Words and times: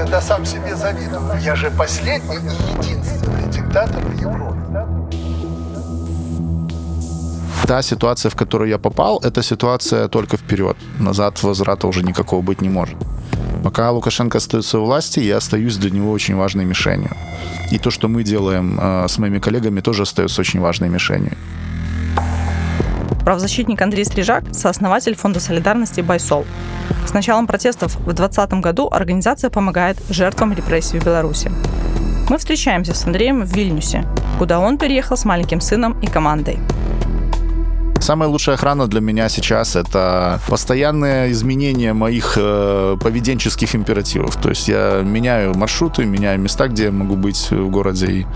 иногда 0.00 0.20
сам 0.20 0.46
себе 0.46 0.74
завидую. 0.74 1.40
Я 1.40 1.56
же 1.56 1.70
последний 1.70 2.36
и 2.36 2.78
единственный 2.78 3.50
диктатор 3.52 4.02
в 4.02 4.20
Европе. 4.20 4.60
Та 7.66 7.82
ситуация, 7.82 8.30
в 8.30 8.34
которую 8.34 8.70
я 8.70 8.78
попал, 8.78 9.20
это 9.22 9.42
ситуация 9.42 10.08
только 10.08 10.36
вперед. 10.36 10.76
Назад 10.98 11.42
возврата 11.42 11.86
уже 11.86 12.02
никакого 12.02 12.42
быть 12.42 12.62
не 12.62 12.68
может. 12.68 12.96
Пока 13.62 13.90
Лукашенко 13.90 14.38
остается 14.38 14.78
у 14.78 14.84
власти, 14.84 15.20
я 15.20 15.36
остаюсь 15.36 15.76
для 15.76 15.90
него 15.90 16.10
очень 16.10 16.36
важной 16.36 16.64
мишенью. 16.64 17.10
И 17.70 17.78
то, 17.78 17.90
что 17.90 18.08
мы 18.08 18.24
делаем 18.24 18.78
э, 18.80 19.06
с 19.06 19.18
моими 19.18 19.38
коллегами, 19.38 19.80
тоже 19.80 20.02
остается 20.02 20.40
очень 20.40 20.60
важной 20.60 20.88
мишенью. 20.88 21.36
Правозащитник 23.24 23.82
Андрей 23.82 24.04
Стрижак– 24.04 24.44
сооснователь 24.52 25.14
Фонда 25.14 25.40
солидарности 25.40 26.00
«Байсол». 26.00 26.44
С 27.06 27.12
началом 27.12 27.46
протестов 27.46 27.96
в 27.96 28.12
2020 28.12 28.52
году 28.54 28.88
организация 28.90 29.50
помогает 29.50 29.98
жертвам 30.10 30.52
репрессий 30.52 30.98
в 30.98 31.04
Беларуси. 31.04 31.50
Мы 32.28 32.38
встречаемся 32.38 32.94
с 32.94 33.04
Андреем 33.04 33.42
в 33.42 33.52
Вильнюсе, 33.52 34.06
куда 34.38 34.60
он 34.60 34.78
переехал 34.78 35.16
с 35.16 35.24
маленьким 35.24 35.60
сыном 35.60 35.98
и 36.00 36.06
командой. 36.06 36.58
Самая 38.00 38.30
лучшая 38.30 38.56
охрана 38.56 38.86
для 38.86 39.00
меня 39.00 39.28
сейчас 39.28 39.76
это 39.76 40.40
постоянное 40.48 41.30
изменение 41.32 41.92
моих 41.92 42.34
э, 42.36 42.96
поведенческих 42.98 43.74
императивов. 43.74 44.36
То 44.36 44.48
есть 44.48 44.68
я 44.68 45.02
меняю 45.04 45.54
маршруты, 45.54 46.06
меняю 46.06 46.40
места, 46.40 46.68
где 46.68 46.84
я 46.84 46.92
могу 46.92 47.14
быть 47.14 47.50
в 47.50 47.68
городе. 47.68 48.06
И 48.06 48.26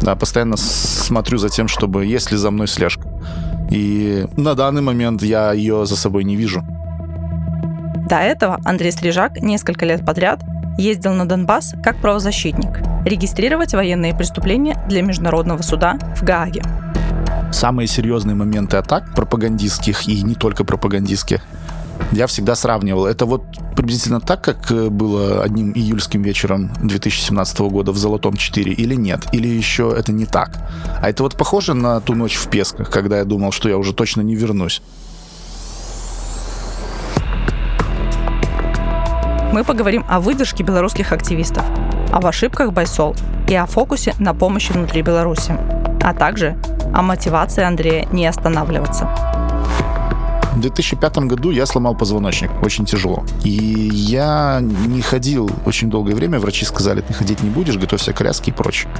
да, 0.00 0.16
постоянно 0.16 0.56
смотрю 0.56 1.36
за 1.36 1.50
тем, 1.50 1.68
чтобы 1.68 2.06
есть 2.06 2.32
ли 2.32 2.38
за 2.38 2.50
мной 2.50 2.66
слежка. 2.66 3.06
И 3.70 4.26
на 4.36 4.54
данный 4.54 4.82
момент 4.82 5.22
я 5.22 5.52
ее 5.52 5.84
за 5.84 5.96
собой 5.96 6.24
не 6.24 6.34
вижу. 6.34 6.64
До 8.10 8.16
этого 8.16 8.60
Андрей 8.64 8.90
Стрижак 8.90 9.40
несколько 9.40 9.86
лет 9.86 10.04
подряд 10.04 10.42
ездил 10.76 11.14
на 11.14 11.26
Донбасс 11.26 11.74
как 11.82 11.96
правозащитник, 12.00 12.80
регистрировать 13.06 13.72
военные 13.72 14.14
преступления 14.14 14.76
для 14.88 15.02
Международного 15.02 15.62
суда 15.62 15.96
в 16.16 16.24
Гааге 16.24 16.62
самые 17.52 17.86
серьезные 17.88 18.34
моменты 18.34 18.76
атак 18.76 19.14
пропагандистских 19.14 20.08
и 20.08 20.22
не 20.22 20.34
только 20.34 20.64
пропагандистских, 20.64 21.42
я 22.12 22.26
всегда 22.26 22.54
сравнивал. 22.54 23.06
Это 23.06 23.26
вот 23.26 23.44
приблизительно 23.76 24.20
так, 24.20 24.42
как 24.42 24.70
э, 24.70 24.88
было 24.88 25.42
одним 25.42 25.72
июльским 25.72 26.22
вечером 26.22 26.70
2017 26.82 27.60
года 27.60 27.92
в 27.92 27.98
«Золотом 27.98 28.34
4» 28.34 28.62
или 28.72 28.94
нет? 28.94 29.26
Или 29.32 29.48
еще 29.48 29.94
это 29.96 30.12
не 30.12 30.26
так? 30.26 30.58
А 31.02 31.10
это 31.10 31.22
вот 31.22 31.36
похоже 31.36 31.74
на 31.74 32.00
ту 32.00 32.14
ночь 32.14 32.34
в 32.34 32.48
Песках, 32.48 32.90
когда 32.90 33.18
я 33.18 33.24
думал, 33.24 33.52
что 33.52 33.68
я 33.68 33.76
уже 33.76 33.92
точно 33.92 34.22
не 34.22 34.34
вернусь. 34.34 34.82
Мы 39.52 39.64
поговорим 39.64 40.04
о 40.08 40.20
выдержке 40.20 40.62
белорусских 40.62 41.10
активистов, 41.10 41.64
об 42.12 42.24
ошибках 42.24 42.72
Байсол 42.72 43.16
и 43.48 43.54
о 43.56 43.66
фокусе 43.66 44.14
на 44.20 44.32
помощи 44.32 44.70
внутри 44.70 45.02
Беларуси, 45.02 45.58
а 46.00 46.14
также 46.14 46.56
о 46.94 47.02
мотивации 47.02 47.64
Андрея 47.64 48.06
не 48.12 48.26
останавливаться. 48.28 49.08
В 50.52 50.60
2005 50.60 51.18
году 51.18 51.50
я 51.50 51.66
сломал 51.66 51.96
позвоночник, 51.96 52.50
очень 52.62 52.84
тяжело. 52.84 53.24
И 53.42 53.50
я 53.50 54.60
не 54.60 55.02
ходил 55.02 55.50
очень 55.64 55.90
долгое 55.90 56.14
время, 56.14 56.38
врачи 56.38 56.64
сказали, 56.64 57.00
ты 57.00 57.12
ходить 57.12 57.42
не 57.42 57.50
будешь, 57.50 57.76
готовься 57.76 58.12
к 58.12 58.18
коляске 58.18 58.52
и 58.52 58.54
прочее. 58.54 58.92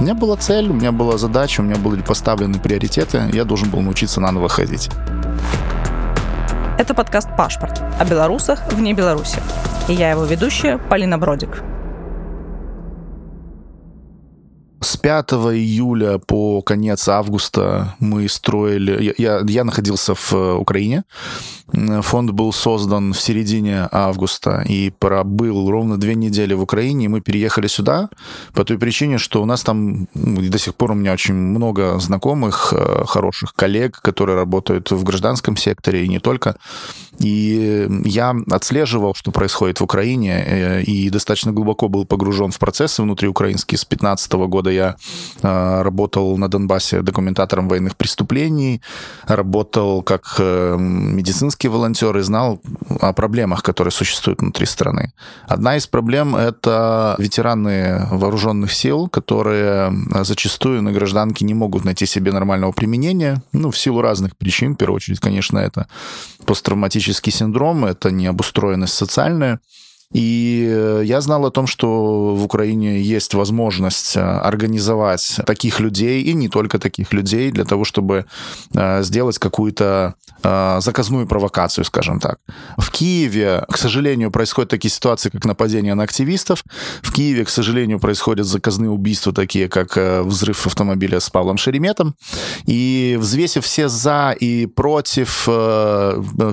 У 0.00 0.04
меня 0.04 0.14
была 0.14 0.36
цель, 0.36 0.70
у 0.70 0.72
меня 0.72 0.90
была 0.90 1.18
задача, 1.18 1.60
у 1.60 1.64
меня 1.64 1.76
были 1.76 2.00
поставлены 2.00 2.58
приоритеты, 2.58 3.24
я 3.34 3.44
должен 3.44 3.68
был 3.68 3.82
научиться 3.82 4.20
наново 4.20 4.48
ходить. 4.48 4.88
Это 6.78 6.94
подкаст 6.94 7.28
«Пашпорт» 7.36 7.82
о 7.98 8.04
белорусах 8.06 8.72
вне 8.72 8.94
Беларуси. 8.94 9.40
И 9.88 9.94
я 9.94 10.10
его 10.10 10.24
ведущая 10.24 10.76
Полина 10.76 11.16
Бродик. 11.16 11.62
С 14.80 14.96
5 14.96 15.32
июля 15.32 16.18
по 16.18 16.62
конец 16.62 17.08
августа 17.08 17.96
мы 17.98 18.28
строили... 18.28 19.14
Я, 19.18 19.40
я 19.44 19.64
находился 19.64 20.14
в 20.14 20.32
э, 20.32 20.54
Украине. 20.54 21.02
Фонд 21.72 22.30
был 22.30 22.52
создан 22.52 23.12
в 23.12 23.20
середине 23.20 23.88
августа 23.90 24.64
и 24.66 24.90
пробыл 24.90 25.68
ровно 25.68 25.98
две 25.98 26.14
недели 26.14 26.54
в 26.54 26.62
Украине. 26.62 27.06
И 27.06 27.08
мы 27.08 27.20
переехали 27.20 27.66
сюда 27.66 28.08
по 28.54 28.64
той 28.64 28.78
причине, 28.78 29.18
что 29.18 29.42
у 29.42 29.46
нас 29.46 29.64
там 29.64 30.06
ну, 30.14 30.40
до 30.48 30.58
сих 30.58 30.76
пор 30.76 30.92
у 30.92 30.94
меня 30.94 31.12
очень 31.12 31.34
много 31.34 31.98
знакомых, 31.98 32.72
э, 32.72 33.04
хороших 33.04 33.54
коллег, 33.54 34.00
которые 34.00 34.36
работают 34.36 34.92
в 34.92 35.02
гражданском 35.02 35.56
секторе 35.56 36.04
и 36.04 36.08
не 36.08 36.20
только. 36.20 36.56
И 37.18 37.88
я 38.04 38.34
отслеживал, 38.50 39.14
что 39.14 39.32
происходит 39.32 39.80
в 39.80 39.84
Украине, 39.84 40.44
э, 40.46 40.82
и 40.82 41.10
достаточно 41.10 41.52
глубоко 41.52 41.88
был 41.88 42.06
погружен 42.06 42.52
в 42.52 42.58
процессы 42.58 43.02
внутриукраинские 43.02 43.76
с 43.76 43.84
15 43.84 44.32
года 44.46 44.67
года 44.68 44.70
я 44.70 44.96
э, 45.42 45.82
работал 45.82 46.38
на 46.38 46.48
Донбассе 46.48 47.02
документатором 47.02 47.68
военных 47.68 47.96
преступлений, 47.96 48.80
работал 49.26 50.02
как 50.02 50.36
э, 50.38 50.76
медицинский 50.78 51.68
волонтер 51.68 52.16
и 52.16 52.22
знал 52.22 52.60
о 53.00 53.12
проблемах, 53.12 53.62
которые 53.62 53.92
существуют 53.92 54.40
внутри 54.40 54.66
страны. 54.66 55.12
Одна 55.48 55.76
из 55.76 55.86
проблем— 55.86 56.36
это 56.36 57.14
ветераны 57.18 58.06
вооруженных 58.10 58.72
сил, 58.72 59.08
которые 59.08 59.92
зачастую 60.24 60.82
на 60.82 60.92
гражданке 60.92 61.44
не 61.44 61.54
могут 61.54 61.84
найти 61.84 62.06
себе 62.06 62.32
нормального 62.32 62.72
применения, 62.72 63.42
ну, 63.52 63.70
в 63.70 63.76
силу 63.76 64.02
разных 64.02 64.36
причин. 64.36 64.74
В 64.74 64.76
первую 64.76 64.96
очередь, 64.96 65.20
конечно, 65.20 65.58
это 65.58 65.86
посттравматический 66.44 67.32
синдром, 67.32 67.84
это 67.84 68.10
необустроенность 68.10 68.94
социальная, 68.94 69.58
и 70.12 70.66
э, 70.66 71.02
я 71.04 71.20
знал 71.20 71.44
о 71.44 71.50
том, 71.50 71.66
что 71.66 72.34
в 72.34 72.44
Украине 72.44 73.00
есть 73.00 73.34
возможность 73.34 74.16
э, 74.16 74.20
организовать 74.20 75.40
таких 75.44 75.80
людей, 75.80 76.22
и 76.22 76.32
не 76.32 76.48
только 76.48 76.78
таких 76.78 77.12
людей, 77.12 77.50
для 77.50 77.64
того, 77.64 77.84
чтобы 77.84 78.24
э, 78.74 79.02
сделать 79.02 79.38
какую-то 79.38 80.14
заказную 80.40 81.26
провокацию, 81.26 81.84
скажем 81.84 82.20
так. 82.20 82.38
В 82.76 82.92
Киеве, 82.92 83.64
к 83.68 83.76
сожалению, 83.76 84.30
происходят 84.30 84.70
такие 84.70 84.88
ситуации, 84.88 85.30
как 85.30 85.44
нападение 85.44 85.94
на 85.94 86.04
активистов. 86.04 86.62
В 87.02 87.12
Киеве, 87.12 87.44
к 87.44 87.48
сожалению, 87.48 87.98
происходят 87.98 88.46
заказные 88.46 88.88
убийства, 88.88 89.32
такие 89.32 89.68
как 89.68 89.96
взрыв 89.96 90.64
автомобиля 90.64 91.18
с 91.18 91.28
Павлом 91.28 91.58
Шереметом. 91.58 92.14
И 92.66 93.16
взвесив 93.18 93.64
все 93.64 93.88
за 93.88 94.30
и 94.38 94.66
против, 94.66 95.48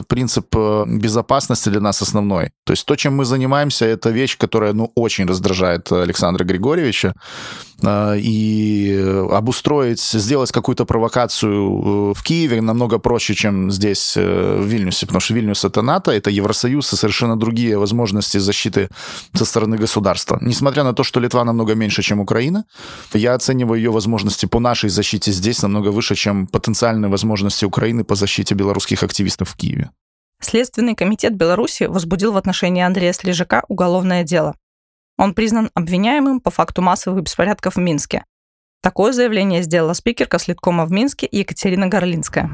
принцип 0.08 0.56
безопасности 0.88 1.70
для 1.70 1.80
нас 1.80 2.02
основной. 2.02 2.50
То 2.64 2.74
есть 2.74 2.88
то, 2.88 2.96
чем 2.96 3.16
мы 3.16 3.26
занимаемся, 3.26 3.45
занимаемся, 3.46 3.86
это 3.86 4.10
вещь, 4.10 4.38
которая, 4.38 4.74
ну, 4.74 4.92
очень 4.96 5.26
раздражает 5.26 5.92
Александра 5.92 6.44
Григорьевича. 6.44 7.14
А, 7.84 8.16
и 8.16 8.98
обустроить, 9.32 10.00
сделать 10.00 10.52
какую-то 10.52 10.86
провокацию 10.86 11.52
э, 11.52 12.14
в 12.14 12.24
Киеве 12.24 12.62
намного 12.62 13.00
проще, 13.00 13.36
чем 13.36 13.70
здесь, 13.70 14.18
э, 14.18 14.60
в 14.62 14.66
Вильнюсе, 14.66 15.06
потому 15.06 15.20
что 15.20 15.34
Вильнюс— 15.34 15.66
это 15.66 15.82
НАТО, 15.82 16.12
это 16.12 16.30
Евросоюз 16.30 16.94
и 16.94 16.96
совершенно 16.96 17.36
другие 17.36 17.78
возможности 17.78 18.40
защиты 18.40 18.88
со 19.34 19.46
стороны 19.46 19.78
государства. 19.78 20.38
Несмотря 20.42 20.84
на 20.84 20.94
то, 20.94 21.04
что 21.04 21.20
Литва 21.20 21.44
намного 21.44 21.76
меньше, 21.76 22.02
чем 22.02 22.20
Украина, 22.20 22.64
я 23.14 23.34
оцениваю 23.34 23.78
ее 23.78 23.92
возможности 23.92 24.48
по 24.48 24.60
нашей 24.60 24.90
защите 24.90 25.32
здесь 25.32 25.62
намного 25.62 25.90
выше, 25.90 26.16
чем 26.16 26.48
потенциальные 26.48 27.10
возможности 27.10 27.66
Украины 27.66 28.04
по 28.04 28.16
защите 28.16 28.56
белорусских 28.56 29.04
активистов 29.04 29.50
в 29.50 29.56
Киеве. 29.56 29.90
Следственный 30.42 30.96
комитет 30.96 31.36
Беларуси 31.36 31.84
возбудил 31.84 32.32
в 32.32 32.38
отношении 32.38 32.84
Андрея 32.84 33.14
Слежака 33.14 33.64
уголовное 33.68 34.24
дело. 34.24 34.56
Он 35.18 35.34
признан 35.34 35.72
обвиняемым 35.74 36.42
по 36.42 36.52
факту 36.52 36.82
массовых 36.82 37.24
беспорядков 37.24 37.76
в 37.76 37.80
Минске. 37.80 38.26
Такое 38.82 39.14
заявление 39.14 39.64
сделала 39.64 39.94
спикерка 39.94 40.38
Слиткома 40.38 40.86
в 40.86 40.92
Минске 40.92 41.28
Екатерина 41.32 41.88
Горлинская. 41.88 42.52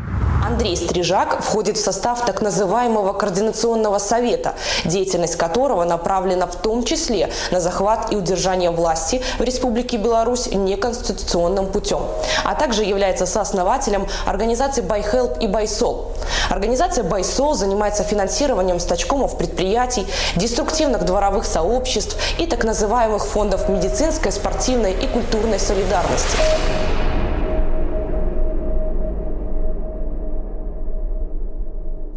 Андрей 0.51 0.75
Стрижак 0.75 1.41
входит 1.41 1.77
в 1.77 1.81
состав 1.81 2.25
так 2.25 2.41
называемого 2.41 3.13
Координационного 3.13 3.99
совета, 3.99 4.55
деятельность 4.83 5.37
которого 5.37 5.85
направлена 5.85 6.45
в 6.45 6.57
том 6.57 6.83
числе 6.83 7.29
на 7.51 7.61
захват 7.61 8.11
и 8.11 8.17
удержание 8.17 8.69
власти 8.69 9.21
в 9.39 9.43
Республике 9.43 9.95
Беларусь 9.95 10.47
неконституционным 10.47 11.67
путем, 11.67 12.01
а 12.43 12.55
также 12.55 12.83
является 12.83 13.25
сооснователем 13.25 14.07
организации 14.25 14.81
«Байхелп» 14.81 15.37
и 15.39 15.47
«Байсол». 15.47 16.11
Организация 16.49 17.05
«Байсол» 17.05 17.53
занимается 17.53 18.03
финансированием 18.03 18.81
стачкомов 18.81 19.37
предприятий, 19.37 20.05
деструктивных 20.35 21.05
дворовых 21.05 21.45
сообществ 21.45 22.17
и 22.39 22.45
так 22.45 22.65
называемых 22.65 23.25
фондов 23.25 23.69
медицинской, 23.69 24.33
спортивной 24.33 24.91
и 24.91 25.07
культурной 25.07 25.59
солидарности 25.59 26.35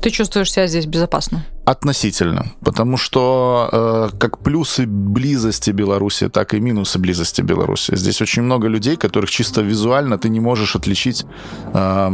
Ты 0.05 0.11
чувствуешь 0.11 0.53
себя 0.53 0.67
здесь 0.67 0.85
безопасно? 0.85 1.47
Относительно. 1.65 2.47
Потому 2.61 2.99
что 2.99 3.69
э, 3.73 4.17
как 4.19 4.39
плюсы 4.39 4.87
близости 4.87 5.71
Беларуси, 5.71 6.29
так 6.29 6.53
и 6.53 6.61
минусы 6.61 6.99
близости 6.99 7.41
Беларуси. 7.41 7.97
Здесь 7.97 8.21
очень 8.21 8.43
много 8.43 8.69
людей, 8.69 8.97
которых 8.97 9.31
чисто 9.31 9.63
визуально 9.63 10.19
ты 10.19 10.29
не 10.29 10.41
можешь 10.41 10.77
отличить 10.77 11.25
э, 11.73 12.11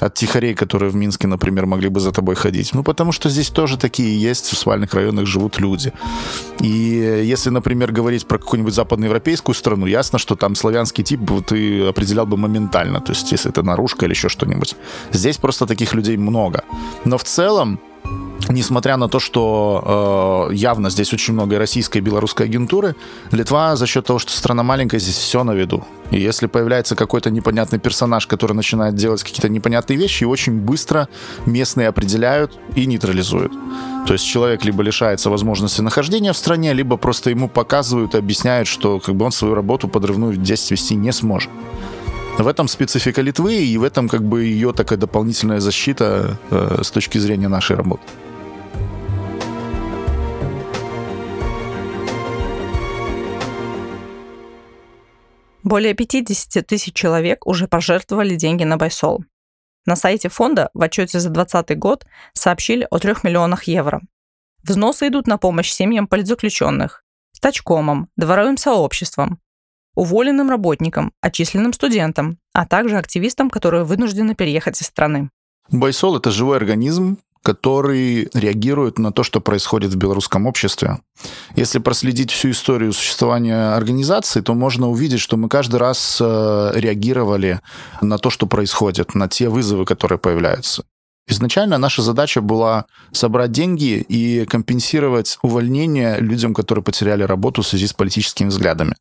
от 0.00 0.14
тихарей, 0.14 0.54
которые 0.54 0.90
в 0.90 0.94
Минске, 0.94 1.28
например, 1.28 1.66
могли 1.66 1.90
бы 1.90 2.00
за 2.00 2.10
тобой 2.10 2.36
ходить. 2.36 2.72
Ну, 2.72 2.82
потому 2.82 3.12
что 3.12 3.28
здесь 3.28 3.50
тоже 3.50 3.76
такие 3.76 4.18
есть, 4.18 4.46
в 4.46 4.56
спальных 4.56 4.94
районах 4.94 5.26
живут 5.26 5.60
люди. 5.60 5.92
И 6.60 7.22
если, 7.24 7.50
например, 7.50 7.92
говорить 7.92 8.26
про 8.26 8.38
какую-нибудь 8.38 8.74
западноевропейскую 8.74 9.54
страну, 9.54 9.84
ясно, 9.86 10.18
что 10.18 10.36
там 10.36 10.54
славянский 10.54 11.04
тип 11.04 11.20
ты 11.46 11.86
определял 11.86 12.26
бы 12.26 12.38
моментально. 12.38 13.00
То 13.00 13.12
есть, 13.12 13.30
если 13.30 13.50
это 13.50 13.62
наружка 13.62 14.06
или 14.06 14.12
еще 14.12 14.30
что-нибудь. 14.30 14.74
Здесь 15.12 15.36
просто 15.36 15.66
таких 15.66 15.92
людей 15.92 16.16
много. 16.16 16.64
Но 17.04 17.18
в 17.18 17.24
целом, 17.24 17.78
несмотря 18.48 18.96
на 18.96 19.08
то, 19.08 19.18
что 19.18 20.48
э, 20.50 20.54
явно 20.54 20.90
здесь 20.90 21.12
очень 21.12 21.34
много 21.34 21.58
российской, 21.58 21.98
и 21.98 22.00
белорусской 22.00 22.46
агентуры, 22.46 22.94
Литва 23.32 23.76
за 23.76 23.86
счет 23.86 24.06
того, 24.06 24.18
что 24.18 24.32
страна 24.32 24.62
маленькая, 24.62 24.98
здесь 24.98 25.16
все 25.16 25.44
на 25.44 25.52
виду. 25.52 25.84
И 26.10 26.20
если 26.20 26.46
появляется 26.46 26.94
какой-то 26.94 27.30
непонятный 27.30 27.78
персонаж, 27.78 28.26
который 28.26 28.52
начинает 28.52 28.94
делать 28.94 29.22
какие-то 29.22 29.48
непонятные 29.48 29.98
вещи, 29.98 30.22
его 30.22 30.32
очень 30.32 30.60
быстро 30.60 31.08
местные 31.46 31.88
определяют 31.88 32.52
и 32.76 32.86
нейтрализуют. 32.86 33.52
То 34.06 34.12
есть 34.12 34.24
человек 34.24 34.64
либо 34.64 34.82
лишается 34.82 35.30
возможности 35.30 35.80
нахождения 35.80 36.32
в 36.32 36.36
стране, 36.36 36.72
либо 36.72 36.96
просто 36.96 37.30
ему 37.30 37.48
показывают 37.48 38.14
и 38.14 38.18
объясняют, 38.18 38.68
что 38.68 39.00
как 39.00 39.16
бы 39.16 39.24
он 39.24 39.32
свою 39.32 39.54
работу 39.54 39.88
подрывную 39.88 40.34
здесь 40.34 40.70
вести 40.70 40.94
не 40.94 41.12
сможет. 41.12 41.50
В 42.38 42.46
этом 42.46 42.68
специфика 42.68 43.22
Литвы, 43.22 43.54
и 43.54 43.78
в 43.78 43.82
этом 43.82 44.08
как 44.08 44.22
бы 44.22 44.44
ее 44.44 44.72
такая 44.72 44.98
дополнительная 44.98 45.58
защита 45.58 46.36
э, 46.50 46.82
с 46.82 46.90
точки 46.90 47.16
зрения 47.18 47.48
нашей 47.48 47.76
работы. 47.76 48.02
Более 55.66 55.94
50 55.94 56.64
тысяч 56.64 56.94
человек 56.94 57.44
уже 57.44 57.66
пожертвовали 57.66 58.36
деньги 58.36 58.62
на 58.62 58.76
Байсол. 58.76 59.24
На 59.84 59.96
сайте 59.96 60.28
фонда 60.28 60.70
в 60.74 60.82
отчете 60.84 61.18
за 61.18 61.28
2020 61.28 61.76
год 61.76 62.06
сообщили 62.34 62.86
о 62.88 63.00
3 63.00 63.14
миллионах 63.24 63.64
евро. 63.64 64.00
Взносы 64.62 65.08
идут 65.08 65.26
на 65.26 65.38
помощь 65.38 65.72
семьям 65.72 66.06
политзаключенных, 66.06 67.02
стачкомам, 67.32 68.06
дворовым 68.14 68.58
сообществам, 68.58 69.40
уволенным 69.96 70.50
работникам, 70.50 71.12
отчисленным 71.20 71.72
студентам, 71.72 72.38
а 72.52 72.64
также 72.64 72.96
активистам, 72.96 73.50
которые 73.50 73.82
вынуждены 73.82 74.36
переехать 74.36 74.80
из 74.80 74.86
страны. 74.86 75.30
Байсол— 75.68 76.16
это 76.18 76.30
живой 76.30 76.58
организм, 76.58 77.18
который 77.46 78.28
реагирует 78.34 78.98
на 78.98 79.12
то, 79.12 79.22
что 79.22 79.40
происходит 79.40 79.92
в 79.92 79.96
белорусском 79.96 80.46
обществе. 80.48 80.98
Если 81.54 81.78
проследить 81.78 82.32
всю 82.32 82.50
историю 82.50 82.92
существования 82.92 83.76
организации, 83.76 84.40
то 84.40 84.52
можно 84.54 84.88
увидеть, 84.88 85.20
что 85.20 85.36
мы 85.36 85.48
каждый 85.48 85.76
раз 85.76 86.18
э, 86.20 86.72
реагировали 86.74 87.60
на 88.02 88.18
то, 88.18 88.30
что 88.30 88.48
происходит, 88.48 89.14
на 89.14 89.28
те 89.28 89.48
вызовы, 89.48 89.84
которые 89.84 90.18
появляются. 90.18 90.82
Изначально 91.28 91.78
наша 91.78 92.02
задача 92.02 92.40
была 92.40 92.86
собрать 93.12 93.52
деньги 93.52 94.04
и 94.08 94.44
компенсировать 94.46 95.38
увольнение 95.42 96.18
людям, 96.18 96.52
которые 96.52 96.82
потеряли 96.82 97.22
работу 97.22 97.62
в 97.62 97.66
связи 97.68 97.86
с 97.86 97.92
политическими 97.92 98.48
взглядами. 98.48 98.96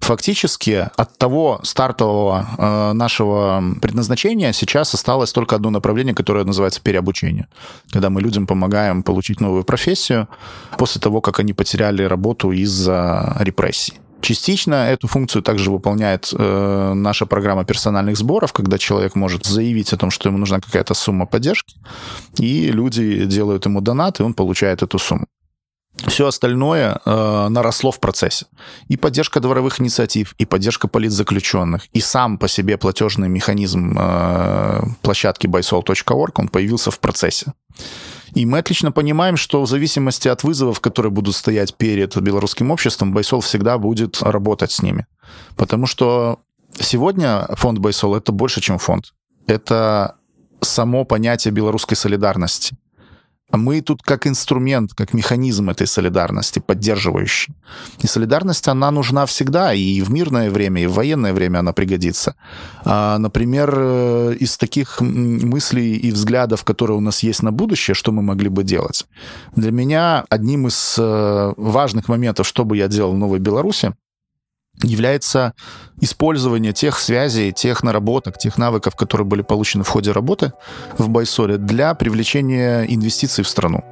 Фактически 0.00 0.90
от 0.96 1.16
того 1.16 1.60
стартового 1.62 2.46
э, 2.58 2.92
нашего 2.92 3.62
предназначения 3.80 4.52
сейчас 4.52 4.92
осталось 4.92 5.32
только 5.32 5.56
одно 5.56 5.70
направление, 5.70 6.14
которое 6.14 6.44
называется 6.44 6.82
переобучение. 6.82 7.48
Когда 7.90 8.10
мы 8.10 8.20
людям 8.20 8.46
помогаем 8.46 9.02
получить 9.02 9.40
новую 9.40 9.64
профессию 9.64 10.28
после 10.76 11.00
того, 11.00 11.22
как 11.22 11.40
они 11.40 11.54
потеряли 11.54 12.02
работу 12.02 12.52
из-за 12.52 13.36
репрессий. 13.40 13.94
Частично 14.24 14.74
эту 14.74 15.06
функцию 15.06 15.42
также 15.42 15.70
выполняет 15.70 16.32
э, 16.32 16.92
наша 16.94 17.26
программа 17.26 17.64
персональных 17.64 18.16
сборов, 18.16 18.54
когда 18.54 18.78
человек 18.78 19.14
может 19.14 19.44
заявить 19.44 19.92
о 19.92 19.98
том, 19.98 20.10
что 20.10 20.30
ему 20.30 20.38
нужна 20.38 20.60
какая-то 20.60 20.94
сумма 20.94 21.26
поддержки, 21.26 21.76
и 22.38 22.70
люди 22.70 23.26
делают 23.26 23.66
ему 23.66 23.82
донат, 23.82 24.20
и 24.20 24.22
он 24.22 24.32
получает 24.32 24.82
эту 24.82 24.98
сумму. 24.98 25.26
Все 26.06 26.26
остальное 26.26 27.00
э, 27.04 27.48
наросло 27.48 27.92
в 27.92 28.00
процессе. 28.00 28.46
И 28.88 28.96
поддержка 28.96 29.40
дворовых 29.40 29.80
инициатив, 29.80 30.34
и 30.38 30.44
поддержка 30.44 30.88
политзаключенных, 30.88 31.86
и 31.92 32.00
сам 32.00 32.36
по 32.36 32.48
себе 32.48 32.76
платежный 32.76 33.28
механизм 33.28 33.96
э, 33.98 34.82
площадки 35.02 35.46
buysol.org, 35.46 36.38
он 36.38 36.48
появился 36.48 36.90
в 36.90 36.98
процессе. 36.98 37.52
И 38.34 38.44
мы 38.44 38.58
отлично 38.58 38.90
понимаем, 38.90 39.36
что 39.36 39.62
в 39.62 39.68
зависимости 39.68 40.26
от 40.26 40.42
вызовов, 40.42 40.80
которые 40.80 41.12
будут 41.12 41.36
стоять 41.36 41.76
перед 41.76 42.16
белорусским 42.16 42.72
обществом, 42.72 43.12
Байсол 43.12 43.40
всегда 43.40 43.78
будет 43.78 44.20
работать 44.22 44.72
с 44.72 44.82
ними. 44.82 45.06
Потому 45.56 45.86
что 45.86 46.40
сегодня 46.78 47.46
фонд 47.54 47.78
Байсол— 47.78 48.14
это 48.16 48.32
больше, 48.32 48.60
чем 48.60 48.78
фонд. 48.78 49.14
Это 49.46 50.16
само 50.60 51.04
понятие 51.04 51.52
белорусской 51.52 51.96
солидарности. 51.96 52.76
А 53.50 53.56
мы 53.56 53.82
тут 53.82 54.02
как 54.02 54.26
инструмент, 54.26 54.94
как 54.94 55.14
механизм 55.14 55.70
этой 55.70 55.86
солидарности, 55.86 56.60
поддерживающий. 56.60 57.54
И 58.02 58.06
солидарность, 58.06 58.68
она 58.68 58.90
нужна 58.90 59.26
всегда, 59.26 59.74
и 59.74 60.00
в 60.00 60.10
мирное 60.10 60.50
время, 60.50 60.82
и 60.82 60.86
в 60.86 60.94
военное 60.94 61.32
время 61.32 61.58
она 61.58 61.72
пригодится. 61.72 62.34
А, 62.84 63.18
например, 63.18 63.74
э, 63.76 64.36
из 64.40 64.56
таких 64.56 65.00
мыслей 65.00 65.94
и 65.94 66.10
взглядов, 66.10 66.64
которые 66.64 66.96
у 66.96 67.00
нас 67.00 67.22
есть 67.22 67.42
на 67.42 67.52
будущее, 67.52 67.94
что 67.94 68.12
мы 68.12 68.22
могли 68.22 68.48
бы 68.48 68.64
делать. 68.64 69.06
Для 69.54 69.70
меня 69.70 70.24
одним 70.30 70.66
из 70.66 70.96
э, 70.98 71.52
важных 71.56 72.08
моментов, 72.08 72.46
что 72.46 72.64
бы 72.64 72.76
я 72.76 72.88
делал 72.88 73.12
в 73.12 73.18
Новой 73.18 73.38
Беларуси, 73.38 73.92
является 74.82 75.54
использование 76.00 76.72
тех 76.72 76.98
связей, 76.98 77.52
тех 77.52 77.82
наработок, 77.82 78.38
тех 78.38 78.58
навыков, 78.58 78.96
которые 78.96 79.26
были 79.26 79.42
получены 79.42 79.84
в 79.84 79.88
ходе 79.88 80.12
работы 80.12 80.52
в 80.98 81.08
Байсоле 81.08 81.58
для 81.58 81.94
привлечения 81.94 82.84
инвестиций 82.84 83.44
в 83.44 83.48
страну. 83.48 83.82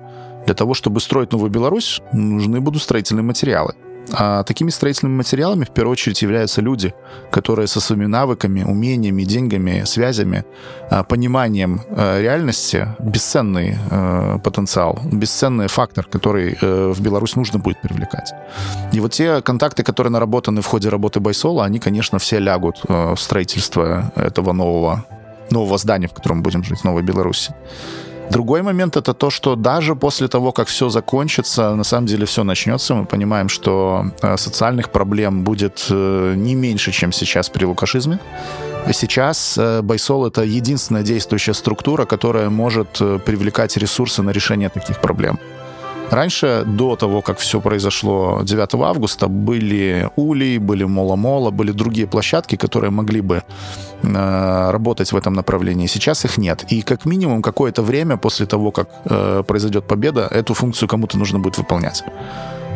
Для 0.47 0.55
того, 0.55 0.75
чтобы 0.75 1.01
строить 1.01 1.33
новую 1.33 1.51
Беларусь, 1.51 2.01
нужны 2.13 2.61
будут 2.61 2.83
строительные 2.83 3.23
материалы. 3.23 3.75
А 4.11 4.43
такими 4.43 4.71
строительными 4.71 5.17
материалами 5.17 5.65
в 5.65 5.71
первую 5.71 5.93
очередь 5.93 6.23
являются 6.23 6.61
люди, 6.61 6.93
которые 7.31 7.67
со 7.69 7.81
своими 7.81 8.07
навыками, 8.07 8.63
умениями, 8.63 9.23
деньгами, 9.23 9.85
связями, 9.85 10.45
а, 10.91 11.05
пониманием 11.05 11.81
а, 11.89 12.21
реальности 12.21 12.89
бесценный 12.99 13.79
а, 13.91 14.39
потенциал, 14.39 14.99
бесценный 15.05 15.69
фактор, 15.69 16.05
который 16.05 16.57
э, 16.61 16.93
в 16.93 17.01
Беларусь 17.01 17.37
нужно 17.37 17.59
будет 17.59 17.81
привлекать. 17.81 18.33
И 18.93 19.01
вот 19.01 19.13
те 19.13 19.41
контакты, 19.41 19.83
которые 19.83 20.11
наработаны 20.11 20.61
в 20.61 20.67
ходе 20.67 20.89
работы 20.89 21.21
Байсола, 21.21 21.65
они, 21.65 21.79
конечно, 21.79 22.19
все 22.19 22.39
лягут 22.39 22.83
э, 22.89 23.15
в 23.15 23.21
строительство 23.21 24.13
этого 24.17 24.53
нового, 24.53 25.05
нового 25.51 25.79
здания, 25.79 26.09
в 26.09 26.13
котором 26.13 26.43
будем 26.43 26.65
жить, 26.65 26.85
Новой 26.85 27.03
Беларуси. 27.03 27.55
Другой 28.33 28.63
момент 28.63 28.97
это 28.97 29.13
то, 29.13 29.29
что 29.29 29.57
даже 29.57 29.95
после 29.95 30.27
того, 30.27 30.53
как 30.53 30.67
все 30.69 30.89
закончится, 30.89 31.75
на 31.75 31.85
самом 31.85 32.07
деле 32.07 32.25
все 32.25 32.45
начнется. 32.45 32.95
Мы 32.95 33.05
понимаем, 33.05 33.51
что 33.51 34.07
э, 34.23 34.39
социальных 34.39 34.89
проблем 34.89 35.45
будет 35.45 35.87
э, 35.91 36.35
не 36.35 36.55
меньше, 36.55 36.93
чем 36.93 37.13
сейчас 37.13 37.51
при 37.51 37.67
лукашизме. 37.67 38.19
Сейчас 38.93 39.59
э, 39.59 39.83
Байсол— 39.83 40.27
это 40.29 40.45
единственная 40.45 41.03
действующая 41.03 41.53
структура, 41.53 42.07
которая 42.07 42.49
может 42.49 43.03
привлекать 43.27 43.77
ресурсы 43.77 44.23
на 44.23 44.31
решение 44.31 44.71
таких 44.71 44.99
проблем. 45.03 45.39
Раньше, 46.13 46.65
до 46.67 46.97
того, 46.97 47.23
как 47.23 47.39
все 47.39 47.59
произошло 47.61 48.43
9 48.43 48.75
августа, 48.75 49.29
были 49.29 50.11
Ули, 50.17 50.59
были 50.59 50.85
Мола-Мола, 50.85 51.51
были 51.51 51.73
другие 51.73 52.07
площадки, 52.07 52.57
которые 52.57 52.91
могли 52.91 53.23
бы 53.23 53.43
э, 54.03 54.71
работать 54.71 55.13
в 55.13 55.17
этом 55.17 55.33
направлении. 55.33 55.87
Сейчас 55.87 56.27
их 56.27 56.37
нет. 56.37 56.67
И 56.73 56.83
как 56.83 57.07
минимум 57.07 57.41
какое-то 57.41 57.83
время 57.83 58.19
после 58.19 58.45
того, 58.45 58.73
как 58.73 58.89
э, 59.07 59.43
произойдет 59.47 59.87
победа, 59.87 60.29
эту 60.31 60.53
функцию 60.53 60.87
кому-то 60.87 61.17
нужно 61.17 61.39
будет 61.39 61.57
выполнять. 61.57 62.05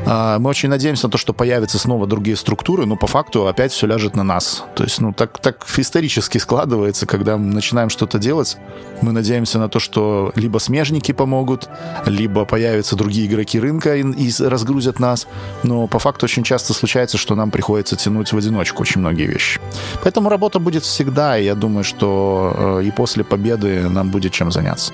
А, 0.06 0.38
мы 0.38 0.50
очень 0.50 0.68
надеемся 0.68 1.06
на 1.06 1.10
то, 1.10 1.18
что 1.18 1.32
появятся 1.32 1.78
снова 1.78 2.06
другие 2.06 2.36
структуры, 2.36 2.86
но 2.86 2.96
по 2.96 3.08
факту 3.08 3.48
опять 3.48 3.72
все 3.72 3.86
ляжет 3.86 4.14
на 4.14 4.22
нас. 4.22 4.62
То 4.76 4.84
есть, 4.84 5.00
ну, 5.00 5.12
так, 5.12 5.38
так 5.38 5.66
исторически 5.76 6.38
складывается, 6.38 7.06
когда 7.06 7.36
мы 7.36 7.52
начинаем 7.52 7.90
что-то 7.90 8.18
делать, 8.18 8.56
мы 9.02 9.10
надеемся 9.10 9.58
на 9.58 9.68
то, 9.68 9.80
что 9.80 10.32
либо 10.36 10.58
смежники 10.58 11.12
помогут, 11.12 11.68
либо 12.06 12.44
появятся 12.44 12.94
другие 12.94 13.26
игроки 13.26 13.58
рынка 13.58 13.96
и, 13.96 14.02
и 14.02 14.32
разгрузят 14.38 15.00
нас. 15.00 15.26
Но 15.64 15.88
по 15.88 15.98
факту 15.98 16.26
очень 16.26 16.44
часто 16.44 16.72
случается, 16.72 17.18
что 17.18 17.34
нам 17.34 17.50
приходится 17.50 17.96
тянуть 17.96 18.32
в 18.32 18.36
одиночку 18.36 18.82
очень 18.82 19.00
многие 19.00 19.26
вещи. 19.26 19.60
Поэтому 20.02 20.28
работа 20.28 20.60
будет 20.60 20.84
всегда, 20.84 21.36
и 21.36 21.44
я 21.44 21.56
думаю, 21.56 21.82
что 21.82 22.78
э, 22.80 22.84
и 22.84 22.90
после 22.92 23.24
победы 23.24 23.88
нам 23.88 24.10
будет 24.10 24.32
чем 24.32 24.52
заняться. 24.52 24.92